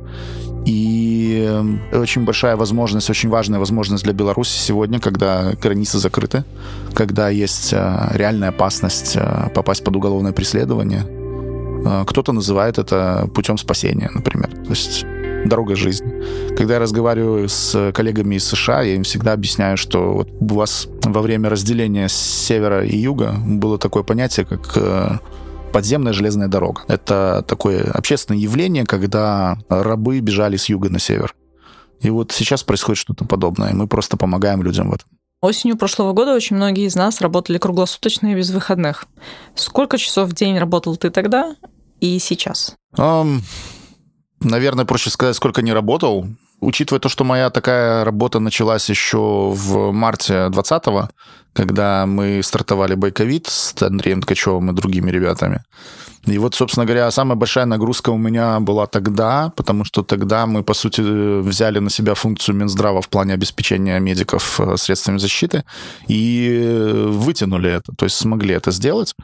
и 0.67 1.47
э, 1.93 1.99
очень 1.99 2.25
большая 2.25 2.57
возможность, 2.57 3.11
очень 3.11 3.31
важная 3.31 3.59
возможность 3.59 4.05
для 4.05 4.13
Беларуси 4.13 4.59
сегодня, 4.59 5.01
когда 5.01 5.53
границы 5.63 5.99
закрыты, 5.99 6.45
когда 6.95 7.31
есть 7.31 7.73
э, 7.73 8.09
реальная 8.13 8.51
опасность 8.51 9.17
попасть 9.55 9.85
под 9.85 9.97
уголовное 9.97 10.33
преследование. 10.33 11.07
Кто-то 12.07 12.33
называет 12.33 12.79
это 12.79 13.29
путем 13.35 13.59
спасения, 13.59 14.09
например. 14.15 14.51
То 14.51 14.71
есть 14.71 15.05
дорога 15.45 15.77
жизни. 15.77 16.55
Когда 16.57 16.75
я 16.75 16.81
разговариваю 16.81 17.49
с 17.49 17.93
коллегами 17.93 18.37
из 18.37 18.45
США, 18.45 18.83
я 18.83 18.95
им 18.95 19.03
всегда 19.03 19.33
объясняю, 19.33 19.77
что 19.77 20.13
вот 20.13 20.29
у 20.41 20.55
вас 20.55 20.89
во 21.05 21.23
время 21.23 21.49
разделения 21.49 22.09
севера 22.09 22.85
и 22.85 22.97
юга 22.97 23.35
было 23.45 23.79
такое 23.79 24.03
понятие, 24.03 24.47
как 24.47 25.21
подземная 25.73 26.13
железная 26.13 26.49
дорога. 26.49 26.83
Это 26.89 27.45
такое 27.47 27.91
общественное 27.91 28.41
явление, 28.41 28.85
когда 28.85 29.59
рабы 29.69 30.21
бежали 30.21 30.57
с 30.57 30.69
юга 30.69 30.91
на 30.91 30.99
север. 30.99 31.35
И 32.01 32.11
вот 32.11 32.33
сейчас 32.33 32.63
происходит 32.63 32.99
что-то 32.99 33.25
подобное, 33.25 33.71
и 33.71 33.75
мы 33.75 33.87
просто 33.87 34.17
помогаем 34.17 34.63
людям 34.63 34.91
в 34.91 34.95
этом. 34.95 35.09
Осенью 35.41 35.77
прошлого 35.77 36.13
года 36.13 36.35
очень 36.35 36.57
многие 36.57 36.87
из 36.87 36.95
нас 36.95 37.21
работали 37.21 37.59
круглосуточно 37.59 38.29
и 38.29 38.37
без 38.37 38.51
выходных. 38.51 39.07
Сколько 39.57 39.99
часов 39.99 40.29
в 40.29 40.35
день 40.35 40.57
работал 40.59 40.97
ты 40.97 41.11
тогда 41.11 41.57
и 42.01 42.19
сейчас? 42.21 42.77
Um, 42.97 43.41
наверное, 44.43 44.85
проще 44.85 45.11
сказать, 45.11 45.37
сколько 45.37 45.63
не 45.63 45.73
работал. 45.73 46.27
Учитывая 46.61 47.01
то, 47.01 47.09
что 47.09 47.25
моя 47.25 47.51
такая 47.51 48.05
работа 48.05 48.39
началась 48.39 48.89
еще 48.89 49.51
в 49.53 49.93
марте 49.93 50.49
2020 50.49 51.11
когда 51.53 52.07
мы 52.07 52.43
стартовали 52.43 52.95
Байковид 52.95 53.47
с 53.47 53.83
Андреем 53.83 54.23
Ткачевым 54.23 54.71
и 54.71 54.75
другими 54.75 55.11
ребятами. 55.11 55.63
И 56.25 56.39
вот, 56.39 56.55
собственно 56.55 56.87
говоря, 56.87 57.11
самая 57.11 57.35
большая 57.35 57.67
нагрузка 57.67 58.11
у 58.11 58.17
меня 58.17 58.61
была 58.61 58.87
тогда, 58.87 59.53
потому 59.57 59.85
что 59.85 60.03
тогда 60.03 60.47
мы, 60.47 60.63
по 60.63 60.73
сути, 60.73 61.01
взяли 61.41 61.81
на 61.81 61.91
себя 61.91 62.15
функцию 62.15 62.55
Минздрава 62.55 63.03
в 63.03 63.09
плане 63.09 63.35
обеспечения 63.35 63.99
медиков 63.99 64.61
э, 64.61 64.77
средствами 64.77 65.19
защиты 65.19 65.65
и 66.07 67.09
вытянули 67.09 67.71
это, 67.71 67.93
то 67.97 68.05
есть 68.05 68.17
смогли 68.17 68.55
это 68.55 68.71
сделать. 68.71 69.15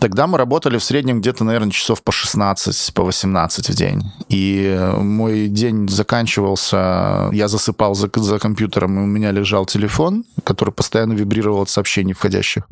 Тогда 0.00 0.26
мы 0.26 0.38
работали 0.38 0.76
в 0.78 0.82
среднем 0.82 1.20
где-то, 1.20 1.44
наверное, 1.44 1.70
часов 1.70 2.02
по 2.02 2.10
16, 2.10 2.94
по 2.94 3.04
18 3.04 3.68
в 3.70 3.74
день. 3.74 4.02
И 4.28 4.76
мой 4.98 5.46
день 5.46 5.88
заканчивался, 5.88 7.30
я 7.32 7.46
засыпал 7.46 7.94
за, 7.94 8.10
за 8.12 8.40
компьютером, 8.40 8.98
и 8.98 9.02
у 9.02 9.06
меня 9.06 9.30
лежал 9.30 9.66
телефон, 9.66 10.24
который 10.42 10.72
постоянно 10.72 11.12
вибрировал 11.12 11.62
от 11.62 11.70
сообщений 11.70 12.12
входящих. 12.12 12.64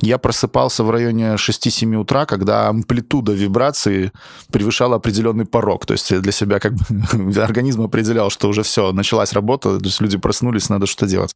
Я 0.00 0.18
просыпался 0.18 0.84
в 0.84 0.90
районе 0.90 1.34
6-7 1.34 1.96
утра, 1.96 2.24
когда 2.24 2.68
амплитуда 2.68 3.32
вибрации 3.32 4.12
превышала 4.52 4.96
определенный 4.96 5.46
порог. 5.46 5.86
То 5.86 5.94
есть 5.94 6.20
для 6.20 6.32
себя 6.32 6.60
как 6.60 6.74
бы 6.74 7.40
организм 7.42 7.82
определял, 7.82 8.30
что 8.30 8.48
уже 8.48 8.62
все, 8.62 8.92
началась 8.92 9.32
работа, 9.32 9.80
то 9.80 9.84
есть 9.84 10.00
люди 10.00 10.18
проснулись, 10.18 10.68
надо 10.68 10.86
что 10.86 11.06
делать. 11.06 11.34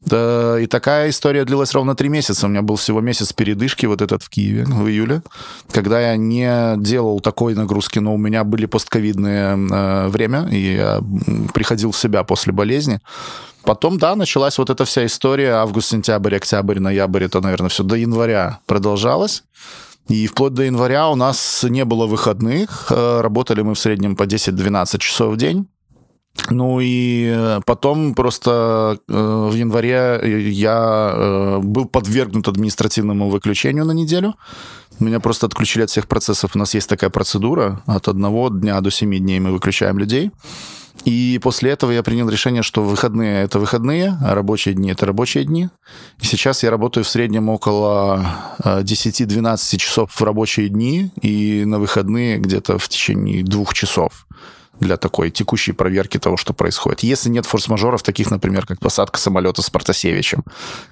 Да, 0.00 0.58
и 0.58 0.66
такая 0.66 1.10
история 1.10 1.44
длилась 1.44 1.74
ровно 1.74 1.94
три 1.94 2.08
месяца. 2.08 2.46
У 2.46 2.48
меня 2.48 2.62
был 2.62 2.76
всего 2.76 3.00
месяц 3.00 3.32
передышки 3.32 3.84
вот 3.84 4.00
этот 4.00 4.22
в 4.22 4.30
Киеве 4.30 4.64
в 4.64 4.88
июле, 4.88 5.22
когда 5.70 6.00
я 6.00 6.16
не 6.16 6.76
делал 6.78 7.20
такой 7.20 7.54
нагрузки, 7.54 7.98
но 7.98 8.14
у 8.14 8.18
меня 8.18 8.44
были 8.44 8.66
постковидные 8.66 9.56
э, 9.56 10.08
время, 10.08 10.48
и 10.50 10.76
я 10.76 11.00
приходил 11.52 11.90
в 11.90 11.98
себя 11.98 12.24
после 12.24 12.52
болезни. 12.52 13.00
Потом, 13.62 13.98
да, 13.98 14.16
началась 14.16 14.56
вот 14.56 14.70
эта 14.70 14.86
вся 14.86 15.04
история, 15.04 15.52
август, 15.52 15.88
сентябрь, 15.90 16.36
октябрь, 16.36 16.78
ноябрь, 16.78 17.24
это, 17.24 17.42
наверное, 17.42 17.68
все 17.68 17.82
до 17.82 17.94
января 17.94 18.60
продолжалось. 18.64 19.44
И 20.08 20.26
вплоть 20.26 20.54
до 20.54 20.62
января 20.62 21.08
у 21.08 21.14
нас 21.14 21.64
не 21.68 21.84
было 21.84 22.06
выходных. 22.06 22.86
Э, 22.90 23.20
работали 23.20 23.60
мы 23.60 23.74
в 23.74 23.78
среднем 23.78 24.16
по 24.16 24.24
10-12 24.24 24.98
часов 24.98 25.34
в 25.34 25.36
день. 25.36 25.68
Ну 26.48 26.80
и 26.80 27.32
э, 27.32 27.60
потом 27.66 28.14
просто 28.14 28.98
э, 29.08 29.48
в 29.50 29.54
январе 29.54 30.20
я 30.50 31.12
э, 31.14 31.58
был 31.62 31.86
подвергнут 31.86 32.48
административному 32.48 33.28
выключению 33.28 33.84
на 33.84 33.92
неделю. 33.92 34.34
Меня 34.98 35.20
просто 35.20 35.46
отключили 35.46 35.84
от 35.84 35.90
всех 35.90 36.08
процессов. 36.08 36.52
У 36.54 36.58
нас 36.58 36.74
есть 36.74 36.88
такая 36.88 37.10
процедура. 37.10 37.82
От 37.86 38.08
одного 38.08 38.48
дня 38.50 38.80
до 38.80 38.90
семи 38.90 39.18
дней 39.18 39.40
мы 39.40 39.52
выключаем 39.52 39.98
людей. 39.98 40.30
И 41.04 41.40
после 41.42 41.70
этого 41.70 41.92
я 41.92 42.02
принял 42.02 42.28
решение, 42.28 42.62
что 42.62 42.82
выходные— 42.82 43.42
это 43.44 43.58
выходные, 43.58 44.18
а 44.22 44.34
рабочие 44.34 44.74
дни— 44.74 44.90
это 44.92 45.06
рабочие 45.06 45.44
дни. 45.44 45.68
И 46.20 46.26
сейчас 46.26 46.62
я 46.62 46.70
работаю 46.70 47.04
в 47.04 47.08
среднем 47.08 47.48
около 47.48 48.26
10-12 48.58 49.78
часов 49.78 50.10
в 50.12 50.22
рабочие 50.22 50.68
дни 50.68 51.10
и 51.22 51.64
на 51.64 51.78
выходные 51.78 52.38
где-то 52.38 52.78
в 52.78 52.88
течение 52.88 53.42
двух 53.42 53.72
часов. 53.72 54.26
Для 54.80 54.96
такой 54.96 55.30
текущей 55.30 55.72
проверки 55.72 56.18
того, 56.18 56.36
что 56.36 56.52
происходит. 56.52 57.00
Если 57.00 57.28
нет 57.28 57.46
форс-мажоров, 57.46 58.02
таких, 58.02 58.30
например, 58.30 58.66
как 58.66 58.80
посадка 58.80 59.18
самолета 59.18 59.62
с 59.62 59.70
Протасевичем, 59.70 60.44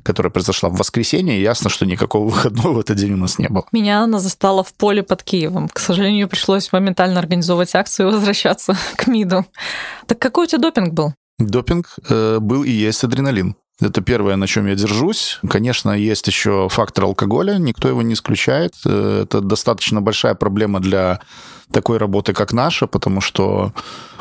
которая 0.03 0.31
произошла 0.31 0.69
в 0.69 0.77
воскресенье, 0.77 1.41
ясно, 1.41 1.71
что 1.71 1.87
никакого 1.87 2.29
выходного 2.29 2.75
в 2.75 2.79
этот 2.79 2.97
день 2.97 3.15
у 3.15 3.17
нас 3.17 3.39
не 3.39 3.49
было. 3.49 3.65
Меня 3.73 4.03
она 4.03 4.21
застала 4.21 4.63
в 4.63 4.73
поле 4.75 5.03
под 5.03 5.23
Киевом. 5.23 5.69
К 5.69 5.79
сожалению, 5.81 6.29
пришлось 6.29 6.71
моментально 6.73 7.19
организовывать 7.19 7.75
акцию 7.75 8.11
и 8.11 8.13
возвращаться 8.13 8.77
к 8.97 9.07
МИДу. 9.07 9.47
Так 10.07 10.19
какой 10.19 10.45
у 10.45 10.49
тебя 10.49 10.59
допинг 10.59 10.93
был? 10.93 11.15
Допинг 11.39 11.97
э, 12.09 12.39
был 12.41 12.65
и 12.65 12.71
есть 12.71 13.03
адреналин. 13.05 13.57
Это 13.81 14.01
первое, 14.01 14.35
на 14.35 14.49
чем 14.49 14.67
я 14.67 14.75
держусь. 14.75 15.39
Конечно, 15.49 15.93
есть 15.93 16.27
еще 16.27 16.69
фактор 16.69 17.05
алкоголя, 17.05 17.59
никто 17.59 17.89
его 17.89 18.03
не 18.03 18.15
исключает. 18.15 18.75
Э, 18.85 19.23
это 19.23 19.41
достаточно 19.41 20.03
большая 20.03 20.35
проблема 20.35 20.81
для 20.81 21.21
такой 21.73 21.99
работы, 21.99 22.33
как 22.33 22.53
наша, 22.53 22.87
потому 22.87 23.21
что 23.21 23.73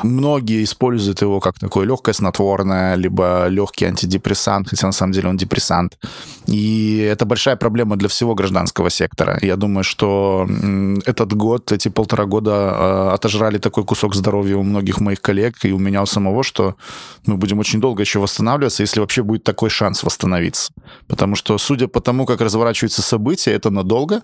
многие 0.04 0.64
используют 0.64 1.22
его 1.22 1.40
как 1.40 1.60
такое 1.60 1.86
легкое 1.88 2.14
снотворное, 2.14 2.96
либо 2.96 3.48
легкий 3.48 3.86
антидепрессант, 3.86 4.70
хотя 4.70 4.88
на 4.88 4.94
самом 4.94 5.14
деле 5.14 5.30
он 5.30 5.38
депрессант. 5.38 5.98
И 6.48 6.98
это 6.98 7.26
большая 7.26 7.56
проблема 7.56 7.96
для 7.96 8.08
всего 8.08 8.36
гражданского 8.36 8.90
сектора. 8.90 9.40
Я 9.42 9.56
думаю, 9.56 9.84
что 9.84 10.48
этот 11.06 11.34
год, 11.34 11.72
эти 11.72 11.90
полтора 11.90 12.26
года 12.26 12.52
э, 12.52 13.10
отожрали 13.14 13.58
такой 13.58 13.84
кусок 13.84 14.16
здоровья 14.16 14.58
у 14.58 14.64
многих 14.64 15.00
моих 15.00 15.22
коллег 15.22 15.66
и 15.66 15.72
у 15.72 15.80
меня 15.80 16.02
у 16.02 16.06
самого, 16.06 16.44
что 16.44 16.76
мы 17.26 17.38
будем 17.38 17.60
очень 17.60 17.80
долго 17.80 18.02
еще 18.02 18.20
восстанавливаться, 18.20 18.84
если 18.84 19.00
вообще 19.00 19.24
будет 19.24 19.44
такой 19.44 19.70
шанс 19.70 20.04
восстановиться. 20.04 20.72
Потому 21.08 21.36
что, 21.36 21.58
судя 21.58 21.88
по 21.88 22.02
тому, 22.02 22.26
как 22.26 22.42
разворачиваются 22.42 23.02
события, 23.02 23.52
это 23.52 23.70
надолго, 23.70 24.22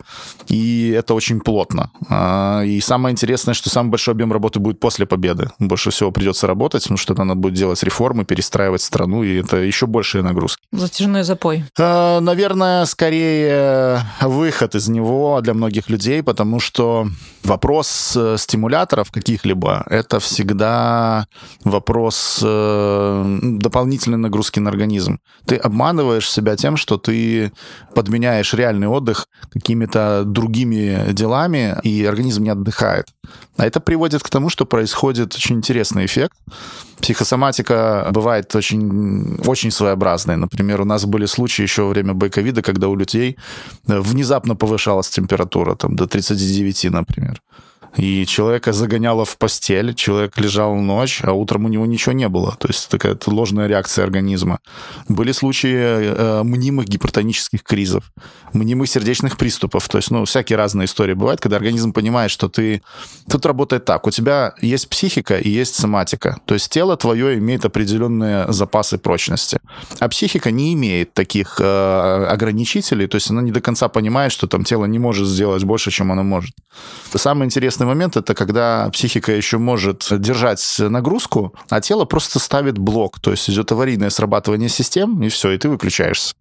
и 0.48 0.90
это 0.90 1.14
очень 1.14 1.40
плотно. 1.40 1.92
А, 2.10 2.64
и 2.64 2.82
самое 2.82 3.13
интересное, 3.14 3.54
что 3.54 3.70
самый 3.70 3.90
большой 3.90 4.14
объем 4.14 4.34
работы 4.34 4.60
будет 4.60 4.80
после 4.80 5.06
победы. 5.06 5.50
Больше 5.60 5.92
всего 5.92 6.12
придется 6.12 6.48
работать, 6.48 6.84
потому 6.84 6.98
что 6.98 7.14
надо 7.14 7.40
будет 7.40 7.54
делать 7.54 7.82
реформы, 7.84 8.26
перестраивать 8.26 8.82
страну, 8.82 9.24
и 9.24 9.40
это 9.40 9.58
еще 9.58 9.88
большие 9.88 10.24
нагрузки. 10.24 10.62
Затяжной 10.72 11.24
запой. 11.24 11.64
А, 11.80 12.20
наверное, 12.20 12.86
скорее 12.86 14.02
выход 14.22 14.76
из 14.76 14.90
него 14.90 15.40
для 15.42 15.54
многих 15.54 15.90
людей, 15.90 16.22
потому 16.24 16.60
что 16.60 17.08
вопрос 17.44 18.14
э, 18.16 18.36
стимуляторов 18.38 19.12
каких-либо— 19.12 19.86
это 19.90 20.20
всегда 20.20 21.28
вопрос 21.64 22.40
э, 22.44 23.40
дополнительной 23.42 24.18
нагрузки 24.18 24.60
на 24.60 24.70
организм. 24.70 25.20
Ты 25.46 25.56
обманываешь 25.56 26.30
себя 26.30 26.56
тем, 26.56 26.78
что 26.78 26.98
ты 26.98 27.52
подменяешь 27.96 28.54
реальный 28.54 28.88
отдых 28.88 29.28
какими-то 29.52 30.24
другими 30.26 31.12
делами, 31.14 31.76
и 31.84 32.06
организм 32.06 32.44
не 32.44 32.50
отдыхает. 32.50 33.03
А 33.58 33.66
это 33.66 33.80
приводит 33.80 34.24
к 34.24 34.30
тому, 34.30 34.50
что 34.50 34.66
происходит 34.66 35.36
очень 35.36 35.58
интересный 35.58 36.06
эффект. 36.06 36.36
Психосоматика 37.02 38.08
бывает 38.12 38.56
очень, 38.56 39.38
очень 39.46 39.72
своеобразной. 39.72 40.38
Например, 40.38 40.82
у 40.82 40.86
нас 40.86 41.06
были 41.06 41.26
случаи 41.26 41.64
еще 41.64 41.84
во 41.84 41.90
время 41.90 42.14
бойковида, 42.14 42.62
когда 42.62 42.88
у 42.88 42.96
людей 42.96 43.38
внезапно 43.86 44.56
повышалась 44.56 45.10
температура, 45.10 45.76
там, 45.76 45.96
до 45.96 46.08
39, 46.08 46.86
например 46.92 47.42
и 47.96 48.26
человека 48.26 48.74
загоняло 48.74 49.24
в 49.26 49.38
постель, 49.38 49.94
человек 49.94 50.38
лежал 50.38 50.76
ночь, 50.76 51.22
а 51.24 51.34
утром 51.34 51.66
у 51.66 51.68
него 51.68 51.86
ничего 51.86 52.14
не 52.14 52.28
было. 52.28 52.56
То 52.60 52.68
есть 52.68 52.90
такая 52.90 53.18
ложная 53.28 53.68
реакция 53.68 54.04
организма. 54.04 54.60
Были 55.08 55.32
случаи 55.32 55.76
э, 55.76 56.44
мнимых 56.44 56.88
гипертонических 56.88 57.64
кризов, 57.64 58.12
мнимых 58.54 58.90
сердечных 58.90 59.38
приступов. 59.38 59.88
То 59.90 59.98
есть, 59.98 60.12
ну, 60.12 60.26
всякие 60.26 60.58
разные 60.58 60.86
истории 60.86 61.14
бывают, 61.14 61.40
когда 61.40 61.58
организм 61.58 61.94
понимает, 61.94 62.32
что 62.32 62.50
ты... 62.50 62.82
Тут 63.30 63.46
работает 63.46 63.86
так. 63.86 64.08
У 64.08 64.12
тебя 64.12 64.54
есть 64.62 64.90
психика 64.90 65.38
и 65.38 65.50
есть 65.50 65.76
соматика. 65.76 66.38
То 66.46 66.56
есть 66.56 66.72
тело 66.72 66.98
твое 66.98 67.38
имеет 67.38 67.66
определенные 67.66 68.52
запасы 68.52 68.98
прочности. 68.98 69.60
А 70.00 70.10
психика 70.10 70.52
не 70.52 70.74
имеет 70.74 71.14
таких 71.14 71.58
э, 71.60 72.26
ограничителей, 72.30 73.08
то 73.08 73.16
есть 73.16 73.30
она 73.30 73.42
не 73.42 73.52
до 73.52 73.62
конца 73.62 73.88
понимает, 73.88 74.32
что 74.32 74.48
там 74.48 74.64
тело 74.64 74.86
не 74.86 75.00
может 75.00 75.28
сделать 75.28 75.64
больше, 75.64 75.92
чем 75.92 76.12
оно 76.12 76.24
может. 76.24 76.56
Самое 77.14 77.46
интересное 77.46 77.83
интересный 77.84 77.86
момент, 77.86 78.18
это 78.18 78.34
когда 78.34 78.90
психика 78.92 79.32
еще 79.32 79.58
может 79.58 80.08
держать 80.12 80.76
нагрузку, 80.80 81.54
а 81.70 81.82
тело 81.82 82.06
просто 82.06 82.40
ставит 82.40 82.78
блок, 82.78 83.20
то 83.20 83.32
есть 83.32 83.50
идет 83.50 83.72
аварийное 83.72 84.10
срабатывание 84.10 84.70
систем, 84.70 85.22
и 85.24 85.30
все, 85.30 85.52
и 85.52 85.58
ты 85.58 85.70
выключаешься. 85.70 86.36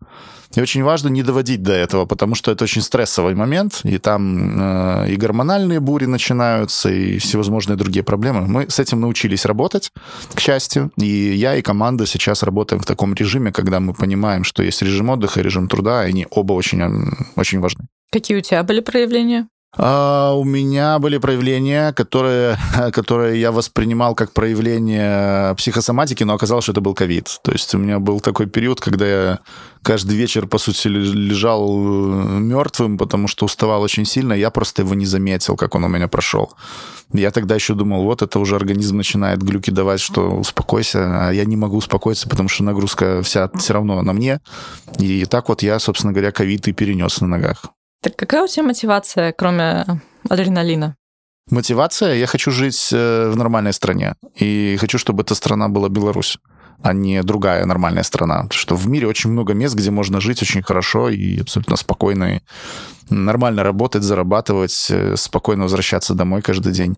И 0.57 0.61
очень 0.61 0.83
важно 0.85 1.09
не 1.09 1.23
доводить 1.23 1.63
до 1.63 1.73
этого, 1.73 2.05
потому 2.05 2.35
что 2.35 2.53
это 2.53 2.65
очень 2.65 2.83
стрессовый 2.83 3.35
момент, 3.35 3.81
и 3.85 3.99
там 3.99 4.61
э, 4.61 5.13
и 5.13 5.17
гормональные 5.17 5.81
бури 5.81 6.07
начинаются, 6.07 6.91
и 6.91 7.19
всевозможные 7.19 7.77
другие 7.77 8.03
проблемы. 8.03 8.47
Мы 8.47 8.67
с 8.69 8.79
этим 8.79 9.01
научились 9.01 9.47
работать, 9.47 9.91
к 10.35 10.41
счастью, 10.41 10.91
и 10.99 11.07
я 11.07 11.57
и 11.57 11.63
команда 11.63 12.07
сейчас 12.07 12.43
работаем 12.43 12.83
в 12.83 12.87
таком 12.87 13.15
режиме, 13.15 13.51
когда 13.51 13.81
мы 13.81 13.95
понимаем, 13.95 14.45
что 14.45 14.63
есть 14.63 14.83
режим 14.83 15.09
отдыха 15.09 15.41
и 15.41 15.43
режим 15.43 15.69
труда, 15.69 16.05
и 16.05 16.11
они 16.11 16.27
оба 16.31 16.53
очень, 16.53 16.83
очень 17.37 17.61
важны. 17.61 17.87
Какие 18.13 18.37
у 18.37 18.43
тебя 18.43 18.63
были 18.63 18.81
проявления? 18.81 19.47
А, 19.75 20.35
у 20.35 20.45
меня 20.45 20.99
были 20.99 21.17
проявления, 21.17 21.93
которые, 21.93 22.59
которые 22.93 23.41
я 23.41 23.53
воспринимал 23.53 24.15
как 24.15 24.33
проявление 24.33 25.55
психосоматики, 25.55 26.25
но 26.25 26.35
оказалось, 26.35 26.65
что 26.65 26.73
это 26.73 26.83
был 26.83 26.95
ковид. 26.95 27.41
То 27.43 27.53
есть 27.53 27.75
у 27.75 27.79
меня 27.79 27.99
был 27.99 28.21
такой 28.21 28.47
период, 28.47 28.81
когда 28.83 29.07
я 29.07 29.39
каждый 29.83 30.17
вечер, 30.17 30.47
по 30.47 30.59
сути, 30.59 30.89
лежал 30.89 31.67
э, 31.69 32.39
мертвым, 32.39 32.99
потому 32.99 33.29
что 33.29 33.47
уставал 33.47 33.81
очень 33.81 34.05
сильно. 34.05 34.35
Я 34.35 34.51
просто 34.51 34.83
его 34.83 34.95
не 34.95 35.07
заметил, 35.07 35.57
как 35.57 35.75
он 35.75 35.85
у 35.85 35.89
меня 35.89 36.07
прошел. 36.07 36.53
Я 37.15 37.31
тогда 37.31 37.55
еще 37.55 37.75
думал, 37.75 38.05
вот 38.05 38.21
это 38.21 38.39
уже 38.39 38.57
организм 38.57 38.99
начинает 38.99 39.43
глюки 39.43 39.71
давать, 39.71 40.01
что 40.01 40.31
успокойся, 40.33 41.29
а 41.29 41.31
я 41.31 41.47
не 41.47 41.57
могу 41.57 41.79
успокоиться, 41.79 42.29
потому 42.29 42.51
что 42.51 42.63
нагрузка 42.65 43.23
вся 43.23 43.51
все 43.57 43.73
равно 43.73 44.03
на 44.03 44.13
мне. 44.13 44.41
И 44.99 45.25
так 45.25 45.49
вот 45.49 45.63
я, 45.63 45.79
собственно 45.79 46.13
говоря, 46.13 46.31
ковид 46.31 46.69
и 46.69 46.73
перенес 46.73 47.23
на 47.23 47.27
ногах. 47.27 47.73
Так 48.03 48.17
какая 48.17 48.43
у 48.43 48.49
тебя 48.49 48.65
мотивация, 48.65 49.33
кроме 49.33 49.87
адреналина? 50.29 50.97
Мотивация? 51.51 52.15
Я 52.15 52.27
хочу 52.27 52.51
жить 52.51 52.91
э, 52.93 53.31
в 53.31 53.37
нормальной 53.37 53.73
стране. 53.73 54.15
И 54.35 54.77
хочу, 54.81 54.99
чтобы 54.99 55.23
эта 55.23 55.35
страна 55.35 55.69
была 55.69 55.89
Беларусь 55.89 56.39
а 56.83 56.93
не 56.93 57.23
другая 57.23 57.65
нормальная 57.65 58.03
страна. 58.03 58.43
Потому 58.43 58.59
что 58.59 58.77
в 58.77 58.89
мире 58.89 59.07
очень 59.07 59.31
много 59.31 59.55
мест, 59.55 59.75
где 59.75 59.91
можно 59.91 60.21
жить 60.21 60.43
очень 60.43 60.63
хорошо 60.63 61.09
и 61.09 61.41
абсолютно 61.41 61.77
спокойно, 61.77 62.37
и 62.37 62.41
нормально 63.09 63.63
работать, 63.63 64.03
зарабатывать, 64.03 64.89
э, 64.91 65.17
спокойно 65.17 65.63
возвращаться 65.63 66.15
домой 66.15 66.43
каждый 66.43 66.73
день. 66.73 66.97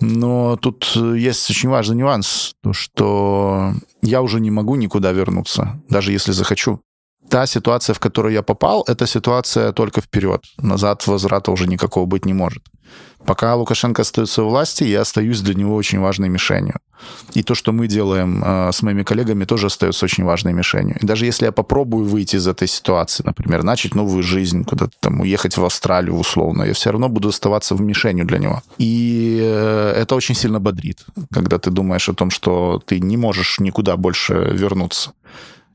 Но 0.00 0.56
тут 0.56 0.92
есть 0.94 1.50
очень 1.50 1.68
важный 1.68 1.96
нюанс, 1.96 2.54
то 2.62 2.72
что 2.72 3.72
я 4.02 4.22
уже 4.22 4.40
не 4.40 4.50
могу 4.50 4.76
никуда 4.76 5.12
вернуться, 5.12 5.80
даже 5.88 6.12
если 6.12 6.32
захочу 6.32 6.80
та 7.28 7.46
ситуация, 7.46 7.94
в 7.94 7.98
которую 7.98 8.34
я 8.34 8.42
попал, 8.42 8.84
это 8.88 9.06
ситуация 9.06 9.72
только 9.72 10.00
вперед. 10.00 10.44
Назад 10.58 11.06
возврата 11.06 11.50
уже 11.52 11.66
никакого 11.66 12.06
быть 12.06 12.26
не 12.26 12.34
может. 12.34 12.62
Пока 13.26 13.56
Лукашенко 13.56 14.02
остается 14.02 14.42
у 14.42 14.48
власти, 14.48 14.84
я 14.84 15.00
остаюсь 15.00 15.40
для 15.40 15.54
него 15.54 15.74
очень 15.74 15.98
важной 15.98 16.28
мишенью. 16.28 16.74
И 17.34 17.42
то, 17.42 17.54
что 17.54 17.72
мы 17.72 17.88
делаем 17.88 18.42
э, 18.44 18.72
с 18.72 18.82
моими 18.82 19.02
коллегами, 19.02 19.44
тоже 19.44 19.66
остается 19.66 20.04
очень 20.04 20.24
важной 20.24 20.52
мишенью. 20.52 20.96
И 21.02 21.06
даже 21.06 21.26
если 21.26 21.46
я 21.46 21.52
попробую 21.52 22.04
выйти 22.04 22.36
из 22.36 22.46
этой 22.46 22.68
ситуации, 22.68 23.24
например, 23.26 23.64
начать 23.64 23.94
новую 23.94 24.22
жизнь, 24.22 24.64
куда-то 24.64 24.92
там 25.00 25.20
уехать 25.20 25.56
в 25.58 25.64
Австралию 25.64 26.14
условно, 26.14 26.62
я 26.62 26.72
все 26.72 26.90
равно 26.90 27.08
буду 27.08 27.28
оставаться 27.28 27.74
в 27.74 27.80
мишенью 27.80 28.24
для 28.24 28.38
него. 28.38 28.62
И 28.78 29.40
э, 29.42 30.02
это 30.02 30.14
очень 30.14 30.36
сильно 30.36 30.60
бодрит, 30.60 31.04
когда 31.32 31.58
ты 31.58 31.70
думаешь 31.70 32.08
о 32.08 32.14
том, 32.14 32.30
что 32.30 32.80
ты 32.86 33.00
не 33.00 33.16
можешь 33.16 33.58
никуда 33.58 33.96
больше 33.96 34.34
вернуться 34.34 35.12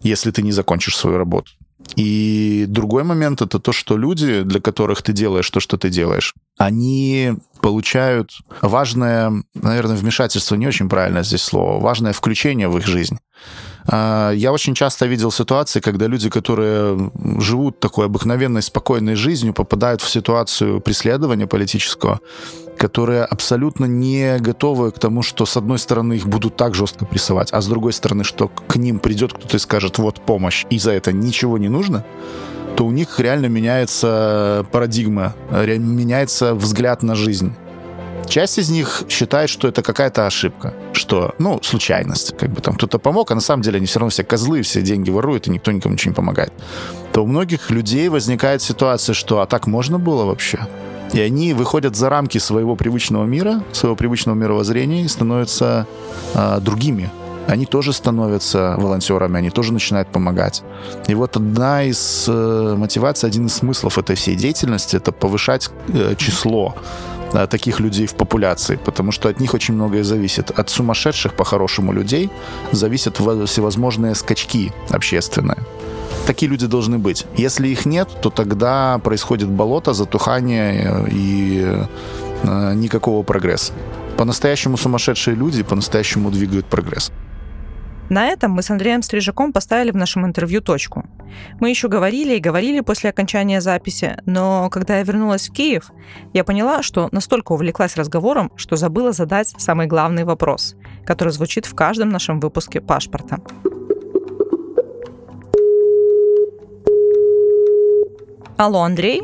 если 0.03 0.31
ты 0.31 0.41
не 0.41 0.51
закончишь 0.51 0.97
свою 0.97 1.17
работу. 1.17 1.51
И 1.95 2.65
другой 2.67 3.03
момент 3.03 3.41
это 3.41 3.59
то, 3.59 3.71
что 3.71 3.97
люди, 3.97 4.43
для 4.43 4.61
которых 4.61 5.01
ты 5.01 5.13
делаешь 5.13 5.49
то, 5.49 5.59
что 5.59 5.77
ты 5.77 5.89
делаешь, 5.89 6.33
они 6.57 7.33
получают 7.61 8.31
важное, 8.61 9.43
наверное, 9.53 9.95
вмешательство, 9.95 10.55
не 10.55 10.67
очень 10.67 10.89
правильно 10.89 11.23
здесь 11.23 11.41
слово, 11.41 11.79
важное 11.79 12.13
включение 12.13 12.69
в 12.69 12.77
их 12.77 12.85
жизнь. 12.85 13.17
А, 13.87 14.31
я 14.31 14.51
очень 14.51 14.75
часто 14.75 15.05
видел 15.05 15.31
ситуации, 15.31 15.79
когда 15.79 16.07
люди, 16.07 16.29
которые 16.29 17.11
живут 17.39 17.79
такой 17.79 18.05
обыкновенной, 18.05 18.61
спокойной 18.61 19.15
жизнью, 19.15 19.53
попадают 19.53 20.01
в 20.01 20.09
ситуацию 20.09 20.81
преследования 20.81 21.47
политического, 21.47 22.19
которые 22.77 23.23
абсолютно 23.23 23.85
не 23.85 24.37
готовы 24.39 24.91
к 24.91 24.99
тому, 24.99 25.21
что 25.21 25.45
с 25.45 25.57
одной 25.57 25.79
стороны 25.79 26.13
их 26.13 26.27
будут 26.27 26.55
так 26.55 26.73
жестко 26.73 27.05
прессовать, 27.05 27.49
а 27.51 27.61
с 27.61 27.67
другой 27.67 27.93
стороны, 27.93 28.23
что 28.23 28.47
к 28.47 28.75
ним 28.75 28.99
придет 28.99 29.33
кто-то 29.33 29.57
и 29.57 29.59
скажет, 29.59 29.97
вот 29.97 30.21
помощь, 30.21 30.65
и 30.69 30.79
за 30.79 30.91
это 30.91 31.11
ничего 31.11 31.57
не 31.57 31.69
нужно, 31.69 32.03
то 32.75 32.85
у 32.85 32.91
них 32.91 33.19
реально 33.19 33.47
меняется 33.47 34.65
парадигма, 34.71 35.35
меняется 35.51 36.55
взгляд 36.55 37.03
на 37.03 37.15
жизнь. 37.15 37.53
Часть 38.27 38.59
из 38.59 38.69
них 38.69 39.03
считает, 39.09 39.49
что 39.49 39.67
это 39.67 39.81
какая-то 39.81 40.25
ошибка, 40.25 40.73
что, 40.93 41.35
ну, 41.37 41.59
случайность. 41.63 42.37
Как 42.37 42.49
бы 42.49 42.61
там 42.61 42.75
кто-то 42.75 42.97
помог, 42.97 43.29
а 43.31 43.35
на 43.35 43.41
самом 43.41 43.61
деле 43.61 43.77
они 43.77 43.87
все 43.87 43.99
равно 43.99 44.09
все 44.09 44.23
козлы, 44.23 44.61
все 44.61 44.81
деньги 44.81 45.09
воруют, 45.09 45.47
и 45.47 45.51
никто 45.51 45.71
никому 45.71 45.93
ничего 45.93 46.11
не 46.11 46.15
помогает. 46.15 46.53
То 47.11 47.23
у 47.23 47.27
многих 47.27 47.69
людей 47.71 48.07
возникает 48.07 48.61
ситуация, 48.61 49.13
что 49.13 49.41
а 49.41 49.47
так 49.47 49.67
можно 49.67 49.99
было 49.99 50.23
вообще? 50.23 50.59
И 51.13 51.19
они 51.19 51.53
выходят 51.53 51.95
за 51.95 52.09
рамки 52.09 52.37
своего 52.37 52.75
привычного 52.75 53.25
мира, 53.25 53.63
своего 53.73 53.95
привычного 53.95 54.35
мировоззрения 54.35 55.03
и 55.03 55.07
становятся 55.07 55.85
э, 56.33 56.59
другими. 56.61 57.09
Они 57.47 57.65
тоже 57.65 57.91
становятся 57.91 58.75
волонтерами, 58.77 59.37
они 59.37 59.49
тоже 59.49 59.73
начинают 59.73 60.07
помогать. 60.09 60.63
И 61.07 61.15
вот 61.15 61.35
одна 61.35 61.83
из 61.83 62.25
э, 62.27 62.75
мотиваций, 62.77 63.27
один 63.27 63.47
из 63.47 63.55
смыслов 63.55 63.97
этой 63.97 64.15
всей 64.15 64.35
деятельности— 64.35 64.95
это 64.97 65.11
повышать 65.11 65.69
э, 65.89 66.15
число 66.17 66.75
э, 67.33 67.47
таких 67.47 67.81
людей 67.81 68.07
в 68.07 68.15
популяции, 68.15 68.77
потому 68.85 69.11
что 69.11 69.27
от 69.27 69.41
них 69.41 69.53
очень 69.53 69.73
многое 69.73 70.03
зависит. 70.03 70.51
От 70.51 70.69
сумасшедших, 70.69 71.33
по-хорошему, 71.33 71.91
людей 71.91 72.29
зависят 72.71 73.17
всевозможные 73.17 74.15
скачки 74.15 74.71
общественные 74.89 75.57
такие 76.25 76.49
люди 76.49 76.67
должны 76.67 76.97
быть. 76.97 77.25
Если 77.35 77.67
их 77.67 77.85
нет, 77.85 78.09
то 78.21 78.29
тогда 78.29 78.99
происходит 79.03 79.49
болото, 79.49 79.93
затухание 79.93 81.05
и 81.11 81.65
э, 82.43 82.73
никакого 82.73 83.23
прогресса. 83.23 83.73
По-настоящему 84.17 84.77
сумасшедшие 84.77 85.35
люди 85.35 85.63
по-настоящему 85.63 86.31
двигают 86.31 86.65
прогресс. 86.65 87.11
На 88.11 88.27
этом 88.27 88.51
мы 88.51 88.61
с 88.61 88.69
Андреем 88.69 89.03
Стрижаком 89.03 89.53
поставили 89.53 89.91
в 89.91 89.95
нашем 89.95 90.25
интервью 90.25 90.59
точку. 90.59 91.05
Мы 91.61 91.69
еще 91.69 91.87
говорили 91.87 92.35
и 92.35 92.41
говорили 92.41 92.81
после 92.81 93.09
окончания 93.09 93.61
записи, 93.61 94.17
но 94.25 94.69
когда 94.69 94.97
я 94.97 95.03
вернулась 95.03 95.47
в 95.47 95.53
Киев, 95.53 95.91
я 96.33 96.43
поняла, 96.43 96.83
что 96.83 97.07
настолько 97.13 97.53
увлеклась 97.53 97.95
разговором, 97.95 98.51
что 98.57 98.75
забыла 98.75 99.13
задать 99.13 99.55
самый 99.57 99.87
главный 99.87 100.25
вопрос, 100.25 100.75
который 101.05 101.31
звучит 101.31 101.65
в 101.65 101.73
каждом 101.73 102.09
нашем 102.09 102.41
выпуске 102.41 102.81
паспорта. 102.81 103.39
Алло, 108.61 108.83
Андрей? 108.83 109.23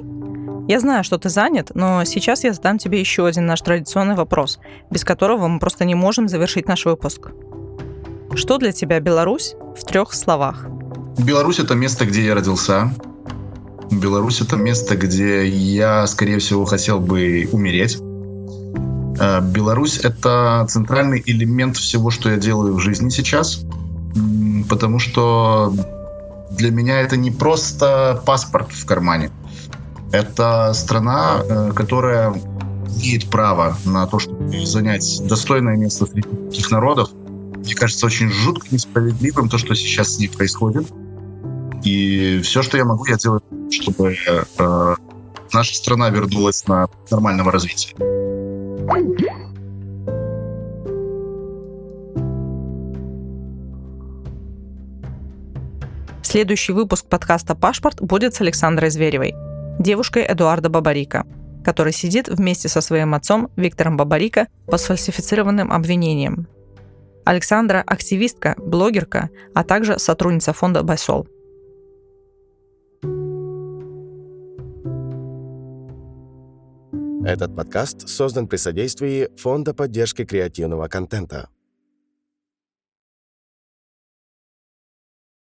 Я 0.67 0.79
знаю, 0.79 1.03
что 1.03 1.19
ты 1.19 1.29
занят, 1.29 1.69
но 1.75 2.03
сейчас 2.05 2.43
я 2.43 2.53
задам 2.53 2.79
тебе 2.79 2.99
еще 2.99 3.27
один 3.27 3.45
наш 3.45 3.61
традиционный 3.61 4.15
вопрос, 4.15 4.57
без 4.89 5.03
которого 5.03 5.47
мы 5.47 5.59
просто 5.59 5.85
не 5.85 5.93
можем 5.93 6.27
завершить 6.27 6.67
наш 6.67 6.85
выпуск. 6.85 7.27
Что 8.33 8.57
для 8.57 8.71
тебя 8.71 8.99
Беларусь 8.99 9.53
в 9.79 9.85
трех 9.85 10.13
словах? 10.15 10.65
Беларусь— 11.19 11.59
это 11.59 11.75
место, 11.75 12.07
где 12.07 12.25
я 12.25 12.33
родился. 12.33 12.91
Беларусь— 13.91 14.41
это 14.41 14.55
место, 14.55 14.97
где 14.97 15.47
я, 15.47 16.07
скорее 16.07 16.39
всего, 16.39 16.65
хотел 16.65 16.99
бы 16.99 17.47
умереть. 17.51 17.99
Э, 19.19 19.39
Беларусь— 19.41 19.99
это 20.03 20.65
центральный 20.67 21.21
элемент 21.23 21.77
всего, 21.77 22.09
что 22.09 22.31
я 22.31 22.37
делаю 22.37 22.73
в 22.73 22.79
жизни 22.79 23.09
сейчас, 23.09 23.63
потому 24.67 24.97
что 24.97 25.75
для 26.51 26.71
меня 26.71 27.01
это 27.01 27.17
не 27.17 27.31
просто 27.31 28.21
паспорт 28.25 28.71
в 28.71 28.85
кармане. 28.85 29.31
Это 30.11 30.73
страна, 30.73 31.41
э, 31.43 31.71
которая 31.75 32.33
имеет 32.95 33.29
право 33.29 33.77
на 33.85 34.07
то, 34.07 34.19
чтобы 34.19 34.65
занять 34.65 35.21
достойное 35.27 35.75
место 35.75 36.05
среди 36.05 36.21
таких 36.21 36.71
народов, 36.71 37.09
мне 37.57 37.75
кажется, 37.75 38.05
очень 38.05 38.29
жутко 38.29 38.67
несправедливым 38.71 39.49
то, 39.49 39.57
что 39.57 39.75
сейчас 39.75 40.15
с 40.15 40.19
ней 40.19 40.29
происходит. 40.29 40.87
И 41.83 42.39
все, 42.43 42.61
что 42.61 42.77
я 42.77 42.85
могу, 42.85 43.05
я 43.05 43.17
делаю, 43.17 43.41
чтобы 43.69 44.15
э, 44.57 44.95
наша 45.53 45.75
страна 45.75 46.09
вернулась 46.09 46.65
на 46.67 46.87
нормального 47.11 47.51
развития. 47.51 47.93
Следующий 56.29 56.73
выпуск 56.73 57.05
подкаста 57.05 57.55
«Пашпорт» 57.55 58.01
будет 58.01 58.35
с 58.35 58.41
Александрой 58.41 58.89
Зверевой, 58.89 59.33
девушкой 59.79 60.23
Эдуарда 60.23 60.67
Бабарика, 60.67 61.25
который 61.63 61.93
сидит 61.93 62.27
вместе 62.27 62.67
со 62.67 62.81
своим 62.81 63.13
отцом 63.13 63.49
Виктором 63.55 63.95
Бабарика 63.95 64.49
по 64.65 64.75
сфальсифицированным 64.75 65.71
обвинениям. 65.71 66.49
Александра– 67.23 67.81
активистка, 67.87 68.55
блогерка, 68.57 69.29
а 69.55 69.63
также 69.63 69.99
сотрудница 69.99 70.51
фонда 70.51 70.83
«Байсол». 70.83 71.29
Этот 77.25 77.55
подкаст 77.55 78.09
создан 78.09 78.49
при 78.49 78.57
содействии 78.57 79.29
Фонда 79.37 79.73
поддержки 79.73 80.25
креативного 80.25 80.89
контента. 80.89 81.47